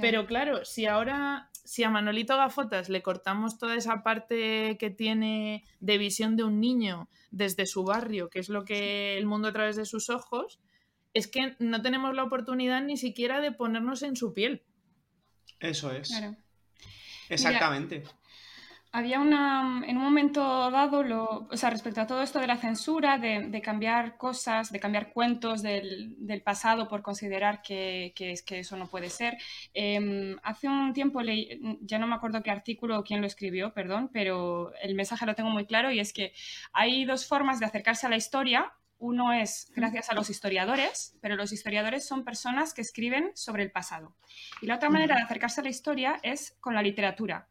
[0.00, 5.64] Pero claro, si ahora, si a Manolito Gafotas le cortamos toda esa parte que tiene
[5.80, 9.52] de visión de un niño desde su barrio, que es lo que el mundo a
[9.52, 10.58] través de sus ojos,
[11.14, 14.64] es que no tenemos la oportunidad ni siquiera de ponernos en su piel.
[15.60, 16.08] Eso es.
[16.08, 16.36] Claro.
[17.28, 18.04] Exactamente.
[18.92, 22.56] Había una, en un momento dado, lo, o sea, respecto a todo esto de la
[22.56, 28.32] censura, de, de cambiar cosas, de cambiar cuentos del, del pasado por considerar que, que,
[28.46, 29.36] que eso no puede ser.
[29.74, 33.74] eh, hace un tiempo leí, ya no me acuerdo qué artículo o quién lo escribió,
[33.74, 36.32] perdón, pero el mensaje lo tengo muy claro y es que
[36.72, 38.72] hay dos formas de acercarse a la historia.
[38.98, 43.70] Uno es gracias a los historiadores, pero los historiadores son personas que escriben sobre el
[43.70, 44.16] pasado.
[44.62, 47.48] Y la otra manera de acercarse a la historia es con la literatura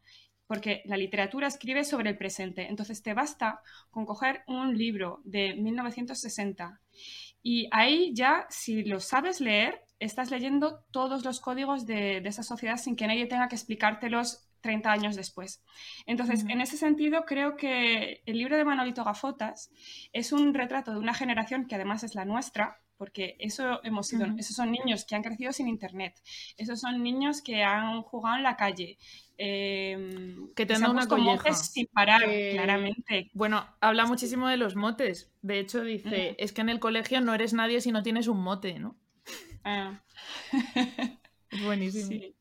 [0.48, 2.68] porque la literatura escribe sobre el presente.
[2.68, 6.82] Entonces te basta con coger un libro de 1960
[7.42, 12.44] y ahí ya, si lo sabes leer, estás leyendo todos los códigos de, de esa
[12.44, 15.62] sociedad sin que nadie tenga que explicártelos 30 años después.
[16.08, 19.70] Entonces, en ese sentido, creo que el libro de Manolito Gafotas
[20.12, 24.26] es un retrato de una generación que además es la nuestra, porque eso hemos sido,
[24.40, 26.20] esos son niños que han crecido sin internet,
[26.58, 28.98] esos son niños que han jugado en la calle,
[29.38, 31.54] eh, Que te han una colleja.
[31.54, 33.30] sin parar, claramente.
[33.34, 35.32] Bueno, habla muchísimo de los motes.
[35.44, 38.42] De hecho, dice, es que en el colegio no eres nadie si no tienes un
[38.42, 38.96] mote, ¿no?
[39.64, 40.02] Ah.
[41.52, 42.08] Es buenísimo.
[42.08, 42.35] Sí.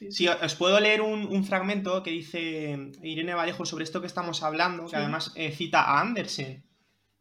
[0.00, 4.06] Sí, Sí, os puedo leer un, un fragmento que dice Irene Vallejo sobre esto que
[4.06, 4.96] estamos hablando, que Sí.
[4.96, 6.64] además eh, cita a Andersen.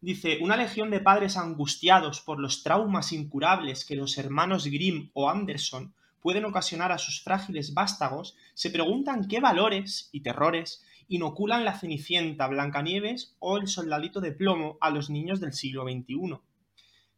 [0.02, 5.30] Dice, una legión de padres angustiados por los traumas incurables que los hermanos Grimm o
[5.30, 11.78] Anderson pueden ocasionar a sus frágiles vástagos, se preguntan qué valores y terrores inoculan la
[11.78, 16.40] Cenicienta, Blancanieves o el soldadito de plomo a los niños del siglo XXI.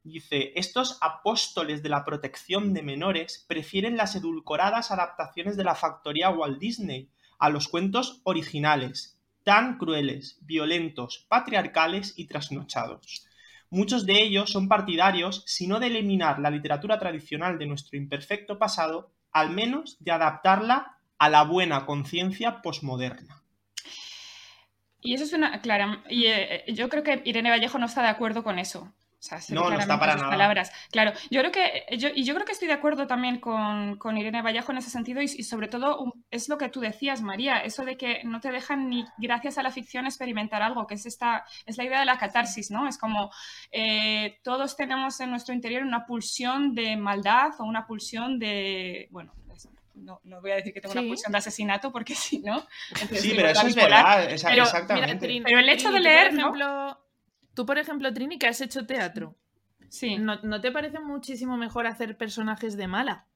[0.04, 6.32] Dice, estos apóstoles de la protección de menores prefieren las edulcoradas adaptaciones de la factoría
[6.32, 13.28] Walt Disney a los cuentos originales, tan crueles, violentos, patriarcales y trasnochados.
[13.70, 18.58] Muchos de ellos son partidarios, si no de eliminar la literatura tradicional de nuestro imperfecto
[18.58, 23.44] pasado, al menos de adaptarla a la buena conciencia posmoderna.
[25.00, 28.10] Y eso es una, clara, y eh, yo creo que Irene Vallejo no está de
[28.10, 28.94] acuerdo con eso.
[29.22, 30.32] O sea, No, no está para nada.
[30.32, 30.72] palabras.
[30.92, 34.18] Claro, yo creo que yo, y yo creo que estoy de acuerdo también con, con
[34.18, 37.60] Irene Vallejo en ese sentido y, y sobre todo es lo que tú decías, María,
[37.60, 41.06] eso de que no te dejan ni gracias a la ficción experimentar algo, que es
[41.06, 42.88] esta es la idea de la catarsis, ¿no?
[42.88, 43.30] Es como
[43.72, 49.34] eh, todos tenemos en nuestro interior una pulsión de maldad o una pulsión de, bueno,
[49.94, 50.98] no, no voy a decir que tengo Sí.
[51.00, 52.66] una pulsión de asesinato porque sí, ¿no?
[52.90, 55.42] Entonces, Sí, pero eso es verdad, esa- Pero, mira, exactamente.
[55.46, 56.98] Pero el hecho de leer, por ejemplo,
[57.54, 59.36] tú, por ejemplo, Trini, que has hecho teatro,
[59.90, 60.18] Sí.
[60.18, 63.28] ¿no, ¿no te parece muchísimo mejor hacer personajes de mala?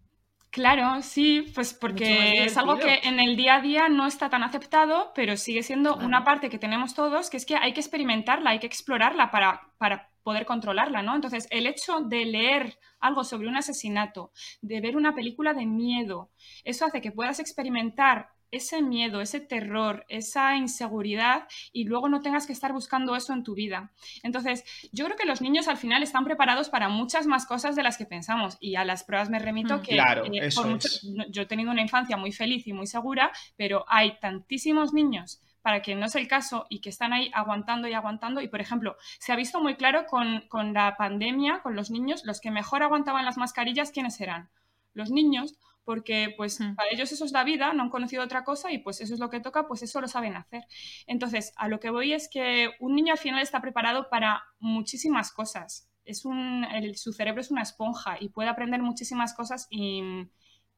[0.52, 4.42] Claro, sí, pues porque es algo que en el día a día no está tan
[4.42, 6.08] aceptado, pero sigue siendo Claro.
[6.08, 9.74] una parte que tenemos todos, que es que hay que experimentarla, hay que explorarla para,
[9.78, 11.14] para poder controlarla, ¿no?
[11.14, 16.32] Entonces, el hecho de leer algo sobre un asesinato, de ver una película de miedo,
[16.64, 22.46] eso hace que puedas experimentar ese miedo, ese terror, esa inseguridad y luego no tengas
[22.48, 23.92] que estar buscando eso en tu vida.
[24.24, 27.84] Entonces, yo creo que los niños al final están preparados para muchas más cosas de
[27.84, 29.82] las que pensamos y a las pruebas me remito Mm.
[29.82, 31.04] que Claro, eh, eso por mucho- es.
[31.04, 35.42] no- yo he tenido una infancia muy feliz y muy segura, pero hay tantísimos niños
[35.62, 38.40] para que no es el caso y que están ahí aguantando y aguantando.
[38.40, 42.24] Y, por ejemplo, se ha visto muy claro con, con la pandemia, con los niños,
[42.24, 44.50] los que mejor aguantaban las mascarillas, ¿quiénes eran?
[44.94, 46.76] Los niños, porque pues Mm.
[46.76, 49.20] para ellos eso es la vida, no han conocido otra cosa y pues eso es
[49.20, 50.64] lo que toca, pues eso lo saben hacer.
[51.08, 55.32] Entonces, a lo que voy es que un niño al final está preparado para muchísimas
[55.32, 55.88] cosas.
[56.04, 60.02] Es un, el- su cerebro es una esponja y puede aprender muchísimas cosas y,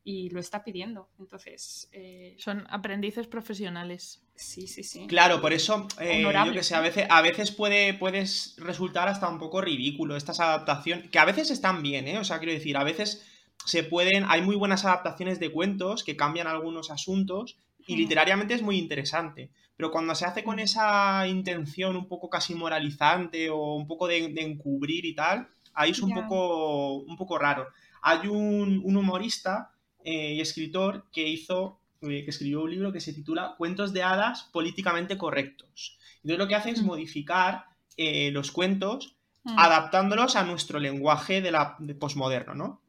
[0.04, 1.10] y lo está pidiendo.
[1.20, 4.24] Entonces, eh, Son aprendices profesionales.
[4.36, 5.06] sí, sí, sí.
[5.08, 9.28] Claro, por eso, eh, yo que sé, a veces, a veces puede, puedes resultar hasta
[9.28, 12.20] un poco ridículo estas adaptaciones, que a veces están bien, ¿eh?
[12.20, 13.26] O sea, quiero decir, a veces
[13.68, 18.62] se pueden, hay muy buenas adaptaciones de cuentos que cambian algunos asuntos y literariamente es
[18.62, 19.52] muy interesante.
[19.76, 24.30] Pero cuando se hace con esa intención un poco casi moralizante o un poco de,
[24.30, 27.68] de encubrir y tal, ahí es un, poco, un poco raro.
[28.02, 29.72] Hay un, un humorista
[30.04, 34.02] eh, y escritor que hizo, eh, que escribió un libro que se titula Cuentos de
[34.02, 35.98] hadas políticamente correctos.
[36.24, 37.66] Entonces lo que hace es modificar
[37.98, 39.58] eh, los cuentos Mm.
[39.58, 42.82] adaptándolos a nuestro lenguaje de la de posmoderno, ¿no?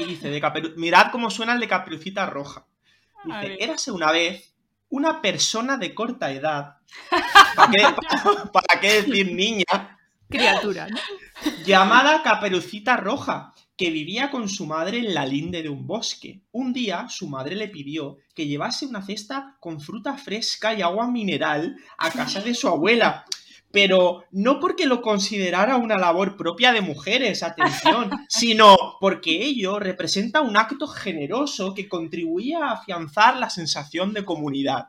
[0.00, 2.66] Y dice, de Caperu- mirad cómo suena el de Caperucita Roja.
[3.24, 4.54] Dice, érase una vez
[4.90, 6.76] una persona de corta edad.
[7.56, 7.82] ¿Para qué,
[8.52, 9.98] para qué decir niña?
[10.28, 10.98] Criatura, ¿no?
[11.64, 16.42] llamada Caperucita Roja, que vivía con su madre en la linde de un bosque.
[16.52, 21.06] Un día su madre le pidió que llevase una cesta con fruta fresca y agua
[21.08, 23.24] mineral a casa de su abuela.
[23.70, 30.40] Pero no porque lo considerara una labor propia de mujeres, atención, sino porque ello representa
[30.40, 34.88] un acto generoso que contribuía a afianzar la sensación de comunidad.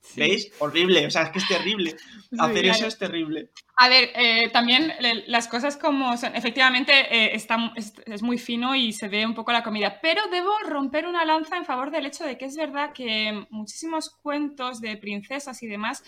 [0.00, 0.20] Sí.
[0.20, 0.52] ¿Veis?
[0.60, 1.96] Horrible, o sea, es que es terrible.
[2.38, 3.50] Hacer eso es terrible.
[3.76, 8.38] A ver, eh, también le- las cosas como son, efectivamente eh, está, es, es muy
[8.38, 11.90] fino y se ve un poco la comida, pero debo romper una lanza en favor
[11.90, 16.02] del hecho de que es verdad que muchísimos cuentos de princesas y demás,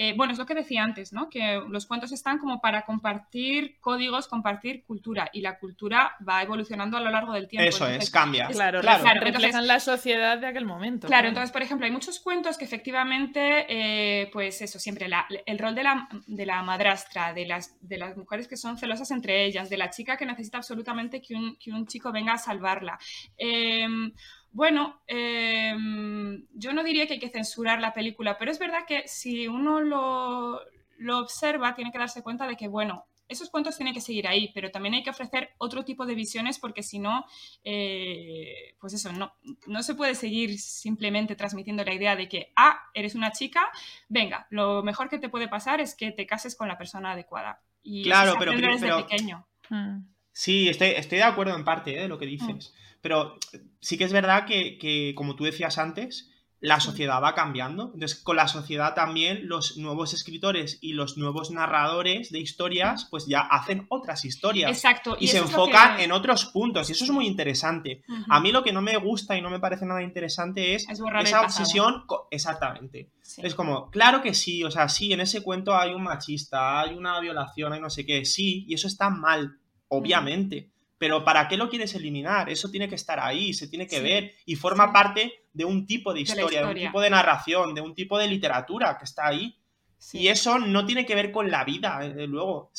[0.00, 1.28] eh, bueno, es lo que decía antes, ¿no?
[1.28, 6.96] Que los cuentos están como para compartir códigos, compartir cultura y la cultura va evolucionando
[6.96, 7.68] a lo largo del tiempo.
[7.68, 8.46] Eso es, cambia.
[8.46, 9.02] Claro, claro.
[9.02, 11.08] reflejan Entonces- la sociedad de aquel momento.
[11.08, 15.58] Claro, entonces, por ejemplo, hay muchos cuentos que efectivamente, eh, pues eso, siempre la- el
[15.58, 19.44] rol de la, de la madrastra, de las, de las mujeres que son celosas entre
[19.46, 23.00] ellas, de la chica que necesita absolutamente que un, que un chico venga a salvarla.
[23.36, 24.12] Em,
[24.58, 29.06] bueno, em, yo no diría que hay que censurar la película, pero es verdad que
[29.06, 30.60] si uno lo,
[30.98, 34.50] lo observa, tiene que darse cuenta de que, bueno, esos cuentos tienen que seguir ahí,
[34.52, 37.24] pero también hay que ofrecer otro tipo de visiones porque si no,
[37.62, 39.32] eh, pues eso, no,
[39.68, 43.68] no se puede seguir simplemente transmitiendo la idea de que, ah, eres una chica,
[44.08, 47.60] venga, lo mejor que te puede pasar es que te cases con la persona adecuada.
[47.84, 49.46] Y eso Claro, se pero- aprende pero- desde pero- pequeño.
[49.70, 49.98] Mm.
[50.32, 52.02] Sí, estoy, estoy de acuerdo en parte ¿eh?
[52.02, 52.72] de lo que dices.
[53.00, 53.38] Pero
[53.80, 56.30] sí que es verdad que, que, como tú decías antes,
[56.60, 57.92] la sociedad va cambiando.
[57.94, 63.26] Entonces, con la sociedad también los nuevos escritores y los nuevos narradores de historias, pues
[63.28, 64.70] ya hacen otras historias.
[64.70, 65.16] Exacto.
[65.20, 66.88] Y, se enfocan que- en otros puntos.
[66.88, 68.02] Y eso es muy interesante.
[68.28, 71.42] A mí lo que no me gusta y no me parece nada interesante es, esa
[71.42, 72.04] obsesión.
[72.30, 73.12] Exactamente.
[73.22, 73.42] Sí.
[73.44, 76.94] Es como, claro que sí, o sea, sí, en ese cuento hay un machista, hay
[76.94, 80.72] una violación, hay no sé qué, sí, y eso está mal, obviamente.
[80.98, 82.50] Pero ¿para qué lo quieres eliminar?
[82.50, 84.02] Eso tiene que estar ahí, se tiene que Sí.
[84.02, 84.92] ver y forma Sí.
[84.92, 86.88] parte de un tipo de la historia, de, un historia.
[86.88, 89.56] tipo de narración, de un tipo de literatura que está ahí.
[89.96, 90.18] Sí.
[90.18, 92.70] Y eso no tiene que ver con la vida, eh, luego.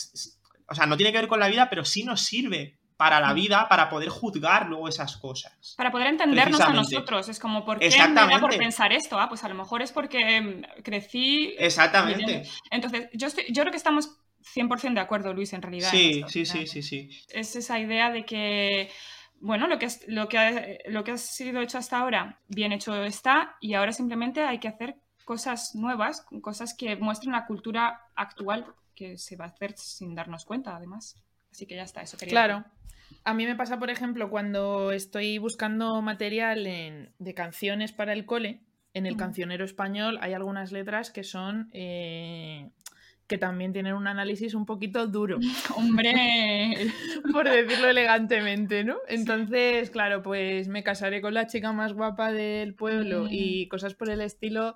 [0.67, 3.31] O sea, no tiene que ver con la vida, pero sí nos sirve para la
[3.31, 5.73] vida, para poder juzgar luego esas cosas.
[5.77, 7.29] Para poder entendernos a nosotros.
[7.29, 9.17] Es como, ¿por qué me da por pensar esto?
[9.17, 11.55] Ah, pues a lo mejor es porque mm, crecí.
[11.57, 12.43] Exactamente.
[12.69, 15.93] Entonces, yo, estoy- yo creo que estamos 100% de acuerdo, Luis, en realidad.
[15.93, 16.27] en Sí, esto.
[16.29, 17.09] sí, sí, sí, sí.
[17.29, 18.89] Es esa idea de que,
[19.39, 22.71] bueno, lo que, es- lo, que ha, lo que ha sido hecho hasta ahora, bien
[22.71, 28.01] hecho está, y ahora simplemente hay que hacer cosas nuevas, cosas que muestren la cultura
[28.15, 28.65] actual
[28.95, 31.15] que se va a hacer sin darnos cuenta, además.
[31.51, 32.65] Así que ya está, eso quería Claro.
[33.23, 38.25] A mí me pasa, por ejemplo, cuando estoy buscando material en- de canciones para el
[38.25, 38.61] cole,
[38.93, 42.71] en el cancionero español hay algunas letras que son eh,
[43.29, 45.37] que también tienen un análisis un poquito duro,
[45.77, 46.75] Hombre,
[47.31, 48.97] por decirlo elegantemente, ¿no?
[49.07, 53.27] Entonces, claro, pues me casaré con la chica más guapa del pueblo Mm.
[53.31, 54.75] y cosas por el estilo.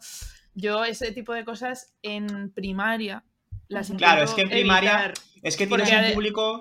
[0.56, 3.24] Yo ese tipo de cosas en primaria
[3.68, 3.89] las.
[3.91, 5.14] Claro, es que en primaria evitar.
[5.41, 6.60] Es que tienes un público.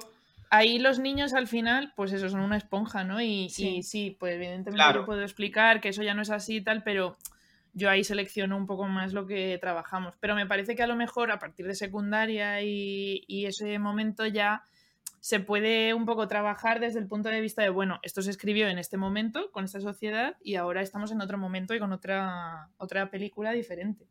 [0.48, 3.20] ahí los niños al final, pues eso, son una esponja, ¿no?
[3.20, 3.68] Y Sí.
[3.76, 5.00] y sí, pues evidentemente Claro.
[5.00, 7.16] yo puedo explicar que eso ya no es así y tal, pero
[7.74, 10.14] yo ahí selecciono un poco más lo que trabajamos.
[10.20, 14.26] Pero me parece que a lo mejor a partir de secundaria y, y ese momento
[14.26, 14.62] ya
[15.20, 18.68] se puede un poco trabajar desde el punto de vista de, bueno, esto se escribió
[18.68, 22.68] en este momento, con esta sociedad, y ahora estamos en otro momento y con otra,
[22.76, 24.04] otra película diferente.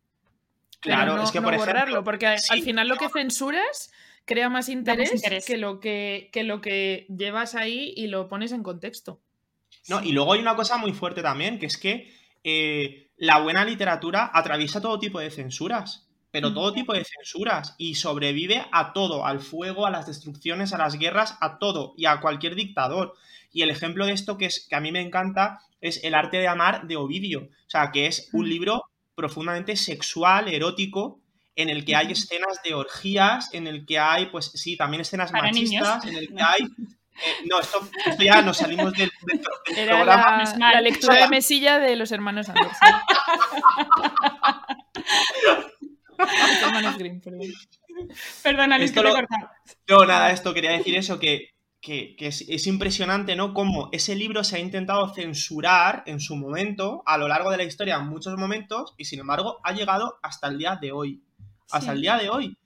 [0.80, 1.74] Claro, no- es que no por ejemplo.
[1.74, 3.92] borrarlo, porque a- sí, al final lo que censuras
[4.26, 5.46] crea más interés, interés.
[5.46, 9.20] Que, lo que, que lo que llevas ahí y lo pones en contexto.
[9.90, 12.12] No, y luego hay una cosa muy fuerte también, que es que
[12.44, 17.94] eh, la buena literatura atraviesa todo tipo de censuras, pero todo tipo de censuras, y
[17.94, 22.20] sobrevive a todo, al fuego, a las destrucciones, a las guerras, a todo, y a
[22.20, 23.14] cualquier dictador.
[23.54, 26.38] Y el ejemplo de esto que, es, que a mí me encanta es El arte
[26.38, 28.50] de amar de Ovidio, o sea, que es un Mm.
[28.50, 31.20] libro profundamente sexual, erótico,
[31.56, 35.32] en el que hay escenas de orgías, en el que hay, pues sí, también escenas
[35.32, 36.18] Para machistas, niños.
[36.18, 36.68] en el que hay...
[37.16, 40.44] eh, no, esto, esto ya nos salimos del, del- del Era programa.
[40.58, 42.74] la, lectura de mesilla de los hermanos Anderson.
[46.18, 47.42] Los hermanos Grimm, perdón.
[48.44, 49.50] perdona, Esto lo- cortado.
[49.88, 51.50] No, nada, esto quería decir eso, que,
[51.82, 53.54] que- que es, es impresionante, ¿no?
[53.54, 57.64] Cómo ese libro se ha intentado censurar en su momento, a lo largo de la
[57.64, 61.22] historia, en muchos momentos, y sin embargo ha llegado hasta el día de hoy.
[61.72, 61.96] Hasta Sí.
[61.98, 62.58] el día de hoy.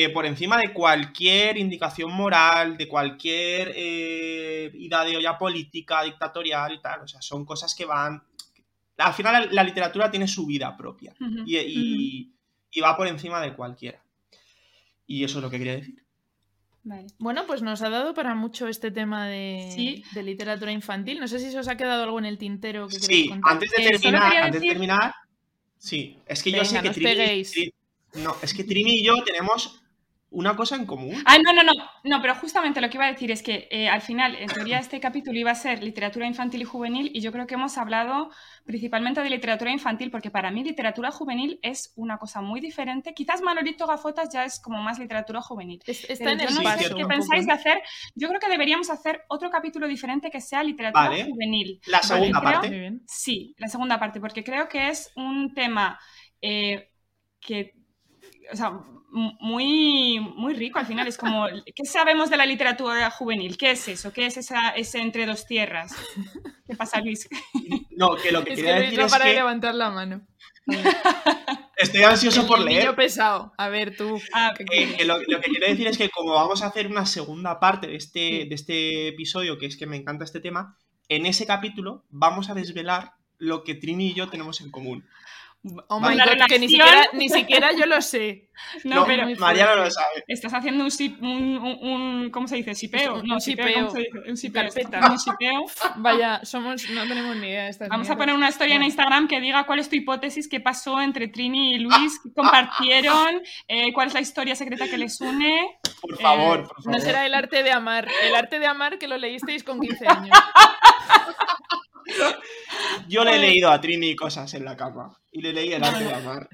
[0.00, 6.72] Eh, por encima de cualquier indicación moral, de cualquier eh, ida de olla política, dictatorial
[6.74, 7.00] y tal.
[7.00, 8.22] O sea, son cosas que van.
[8.98, 11.14] Al final la, la literatura tiene su vida propia.
[11.44, 12.32] Y, y-
[12.70, 14.00] y va por encima de cualquiera.
[15.06, 16.04] Y eso es lo que quería decir.
[16.84, 17.06] Vale.
[17.18, 20.04] Bueno, pues nos ha dado para mucho este tema de, Sí.
[20.12, 21.18] de literatura infantil.
[21.18, 23.52] No sé si se os ha quedado algo en el tintero que queréis Sí, contar.
[23.52, 25.14] antes de Eh, terminar, antes de decir- terminar,
[25.76, 26.90] sí, es que yo sé que.
[26.92, 27.72] Trini-
[28.22, 29.82] no, es que Trini y yo tenemos
[30.30, 31.14] una cosa en común.
[31.24, 31.72] Ah, no, no, no,
[32.04, 34.78] no, pero justamente lo que iba a decir es que eh, al final, en teoría,
[34.78, 38.30] este capítulo iba a ser literatura infantil y juvenil, y yo creo que hemos hablado
[38.64, 43.14] principalmente de literatura infantil, porque para mí literatura juvenil es una cosa muy diferente.
[43.14, 45.80] Quizás Manolito Gafotas ya es como más literatura juvenil.
[45.86, 47.82] Es- Está Pero en yo el no sé qué pensáis de hacer.
[48.14, 51.24] Yo creo que deberíamos hacer otro capítulo diferente que sea literatura Vale.
[51.24, 51.80] juvenil.
[51.86, 52.92] La segunda parte.
[53.06, 55.98] Sí, la segunda parte, porque creo que es un tema
[56.42, 56.90] eh,
[57.40, 57.77] que,
[58.52, 58.80] o sea,
[59.10, 61.06] muy, muy rico al final.
[61.06, 63.56] Es como, ¿qué sabemos de la literatura juvenil?
[63.56, 64.12] ¿Qué es eso?
[64.12, 65.94] ¿Qué es esa, ese entre dos tierras?
[66.66, 67.28] ¿Qué pasa, Luis?
[67.90, 69.90] No, que lo que Es que quería Luis decir no es para que levantar la
[69.90, 70.26] mano.
[71.76, 72.82] estoy ansioso por leer.
[72.82, 73.52] niño pesado.
[73.56, 74.20] A ver, tú.
[74.34, 77.06] Ah, ¿qué Eh, que lo que quiero decir es que como vamos a hacer una
[77.06, 80.76] segunda parte de este, de este episodio, que es que me encanta este tema,
[81.08, 85.06] en ese capítulo vamos a desvelar lo que Trini y yo tenemos en común.
[85.88, 88.44] Oh my god, que ni siquiera, ni siquiera yo lo sé.
[88.84, 90.24] no, No, pero Mariano lo sabe.
[90.26, 92.74] estás haciendo un, sip- un, un- un- ¿cómo se dice?
[92.74, 93.16] ¿Sipeo?
[93.20, 93.90] Un- No, un sipeo.
[94.26, 94.64] Un sipeo.
[95.08, 95.64] un sipeo.
[95.96, 98.18] Vaya, somos, no tenemos ni idea de estas Vamos a mierdas.
[98.18, 98.82] poner una historia en.
[98.82, 103.42] Instagram que diga cuál es tu hipótesis, qué pasó entre Trini y Luis, qué compartieron,
[103.68, 105.78] eh, cuál es la historia secreta que les une.
[106.00, 107.00] Por favor, Eh, por No favor.
[107.00, 108.08] será el arte de amar.
[108.22, 110.36] El arte de amar que lo leísteis con 15 años.
[113.08, 115.16] Yo le he leído a Trini cosas en la cama.
[115.32, 116.48] Y le leí el arte de amar.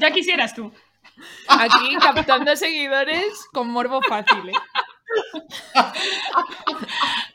[0.00, 0.72] Ya quisieras tú.
[1.48, 4.48] Aquí captando seguidores con morbo fácil.
[4.48, 4.52] ¿eh?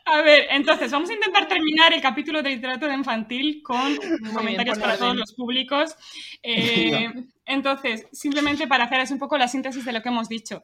[0.05, 3.97] A ver, entonces vamos a intentar terminar el capítulo de literatura infantil con
[4.33, 5.95] comentarios para todos los públicos.
[6.41, 7.11] Eh,
[7.45, 10.63] entonces, simplemente para hacer así un poco la síntesis de lo que hemos dicho.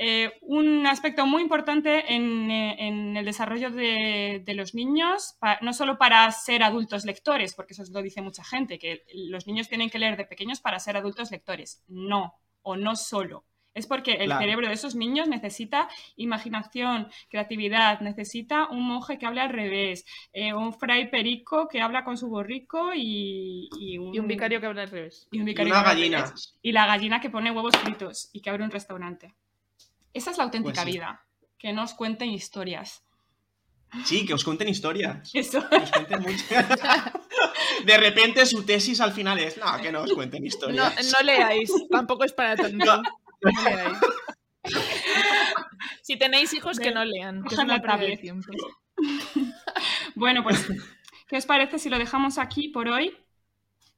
[0.00, 5.58] Eh, un aspecto muy importante en, eh, en el desarrollo de, de los niños, pa-
[5.60, 9.68] no solo para ser adultos lectores, porque eso lo dice mucha gente, que los niños
[9.68, 11.82] tienen que leer de pequeños para ser adultos lectores.
[11.88, 13.44] No, o no solo.
[13.74, 14.40] Es porque el Claro.
[14.40, 20.52] cerebro de esos niños necesita imaginación, creatividad, necesita un monje que hable al revés, eh,
[20.54, 24.66] un fray perico que habla con su borrico y, y un, Y un vicario que
[24.66, 25.28] habla al revés.
[25.30, 26.24] y un Y vicario una que habla al gallina.
[26.26, 26.54] revés.
[26.62, 29.34] Y la gallina que pone huevos fritos y que abre un restaurante.
[30.18, 30.98] Esa es la auténtica Pues sí.
[30.98, 31.24] vida.
[31.58, 33.04] Que nos cuenten historias.
[34.04, 35.30] Sí, que os cuenten historias.
[35.34, 35.66] Eso.
[35.68, 36.44] Que os cuenten mucho.
[37.84, 41.12] De repente su tesis al final es, no, que no os cuenten historias.
[41.12, 42.84] no leáis, tampoco es para tanto.
[43.40, 43.52] No.
[43.52, 43.98] No leáis.
[46.02, 48.48] Si tenéis hijos, que no lean, que es una de tiempo.
[50.16, 50.66] Bueno, pues,
[51.28, 53.16] ¿qué os parece si lo dejamos aquí por hoy?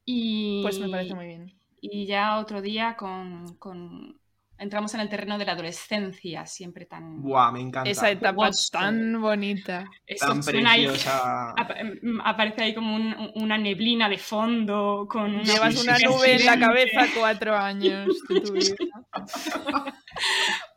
[0.05, 1.59] Y, Pues me parece muy bien.
[1.81, 4.20] y ya otro día con, con-
[4.61, 7.21] entramos en el terreno de la adolescencia, siempre tan...
[7.23, 7.89] Buah, me encanta.
[7.91, 8.69] Esa etapa Jugoso.
[8.73, 9.87] tan bonita.
[10.07, 11.51] Eso Tan suena ahí- preciosa.
[11.57, 15.97] ap- em, aparece ahí como un- una neblina de fondo con una- Llevas sí, una
[15.97, 16.61] sí, nube en la sí.
[16.61, 18.75] cabeza cuatro años de tu vida.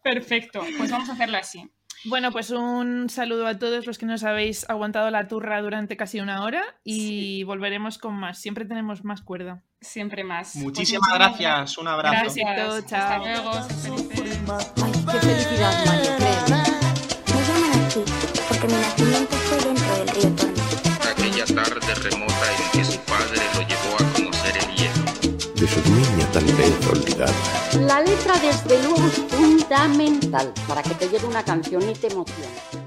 [0.04, 1.64] Perfecto, pues vamos a hacerlo así.
[2.06, 6.20] Bueno, pues un saludo a todos los que nos habéis aguantado la turra durante casi
[6.20, 8.38] una hora y volveremos con más.
[8.40, 9.64] Siempre tenemos más cuerda.
[9.80, 10.52] Siempre más.
[10.54, 11.78] Pues Muchísimas muchísimas gracias.
[11.78, 12.16] Un abrazo.
[12.24, 12.36] Gracias.
[12.36, 13.24] Besito, Hasta chao.
[13.24, 13.52] luego.
[14.84, 16.12] Ay, qué felicidad, Mario.
[17.28, 18.04] Me llaman aquí
[18.50, 21.10] porque mi nacimiento fue dentro del río Tormes.
[21.10, 23.40] aquella tarde remota en que su padre
[25.64, 25.70] De.
[27.86, 32.83] La letra, desde luego, es fundamental para que te llegue una canción y te emocione.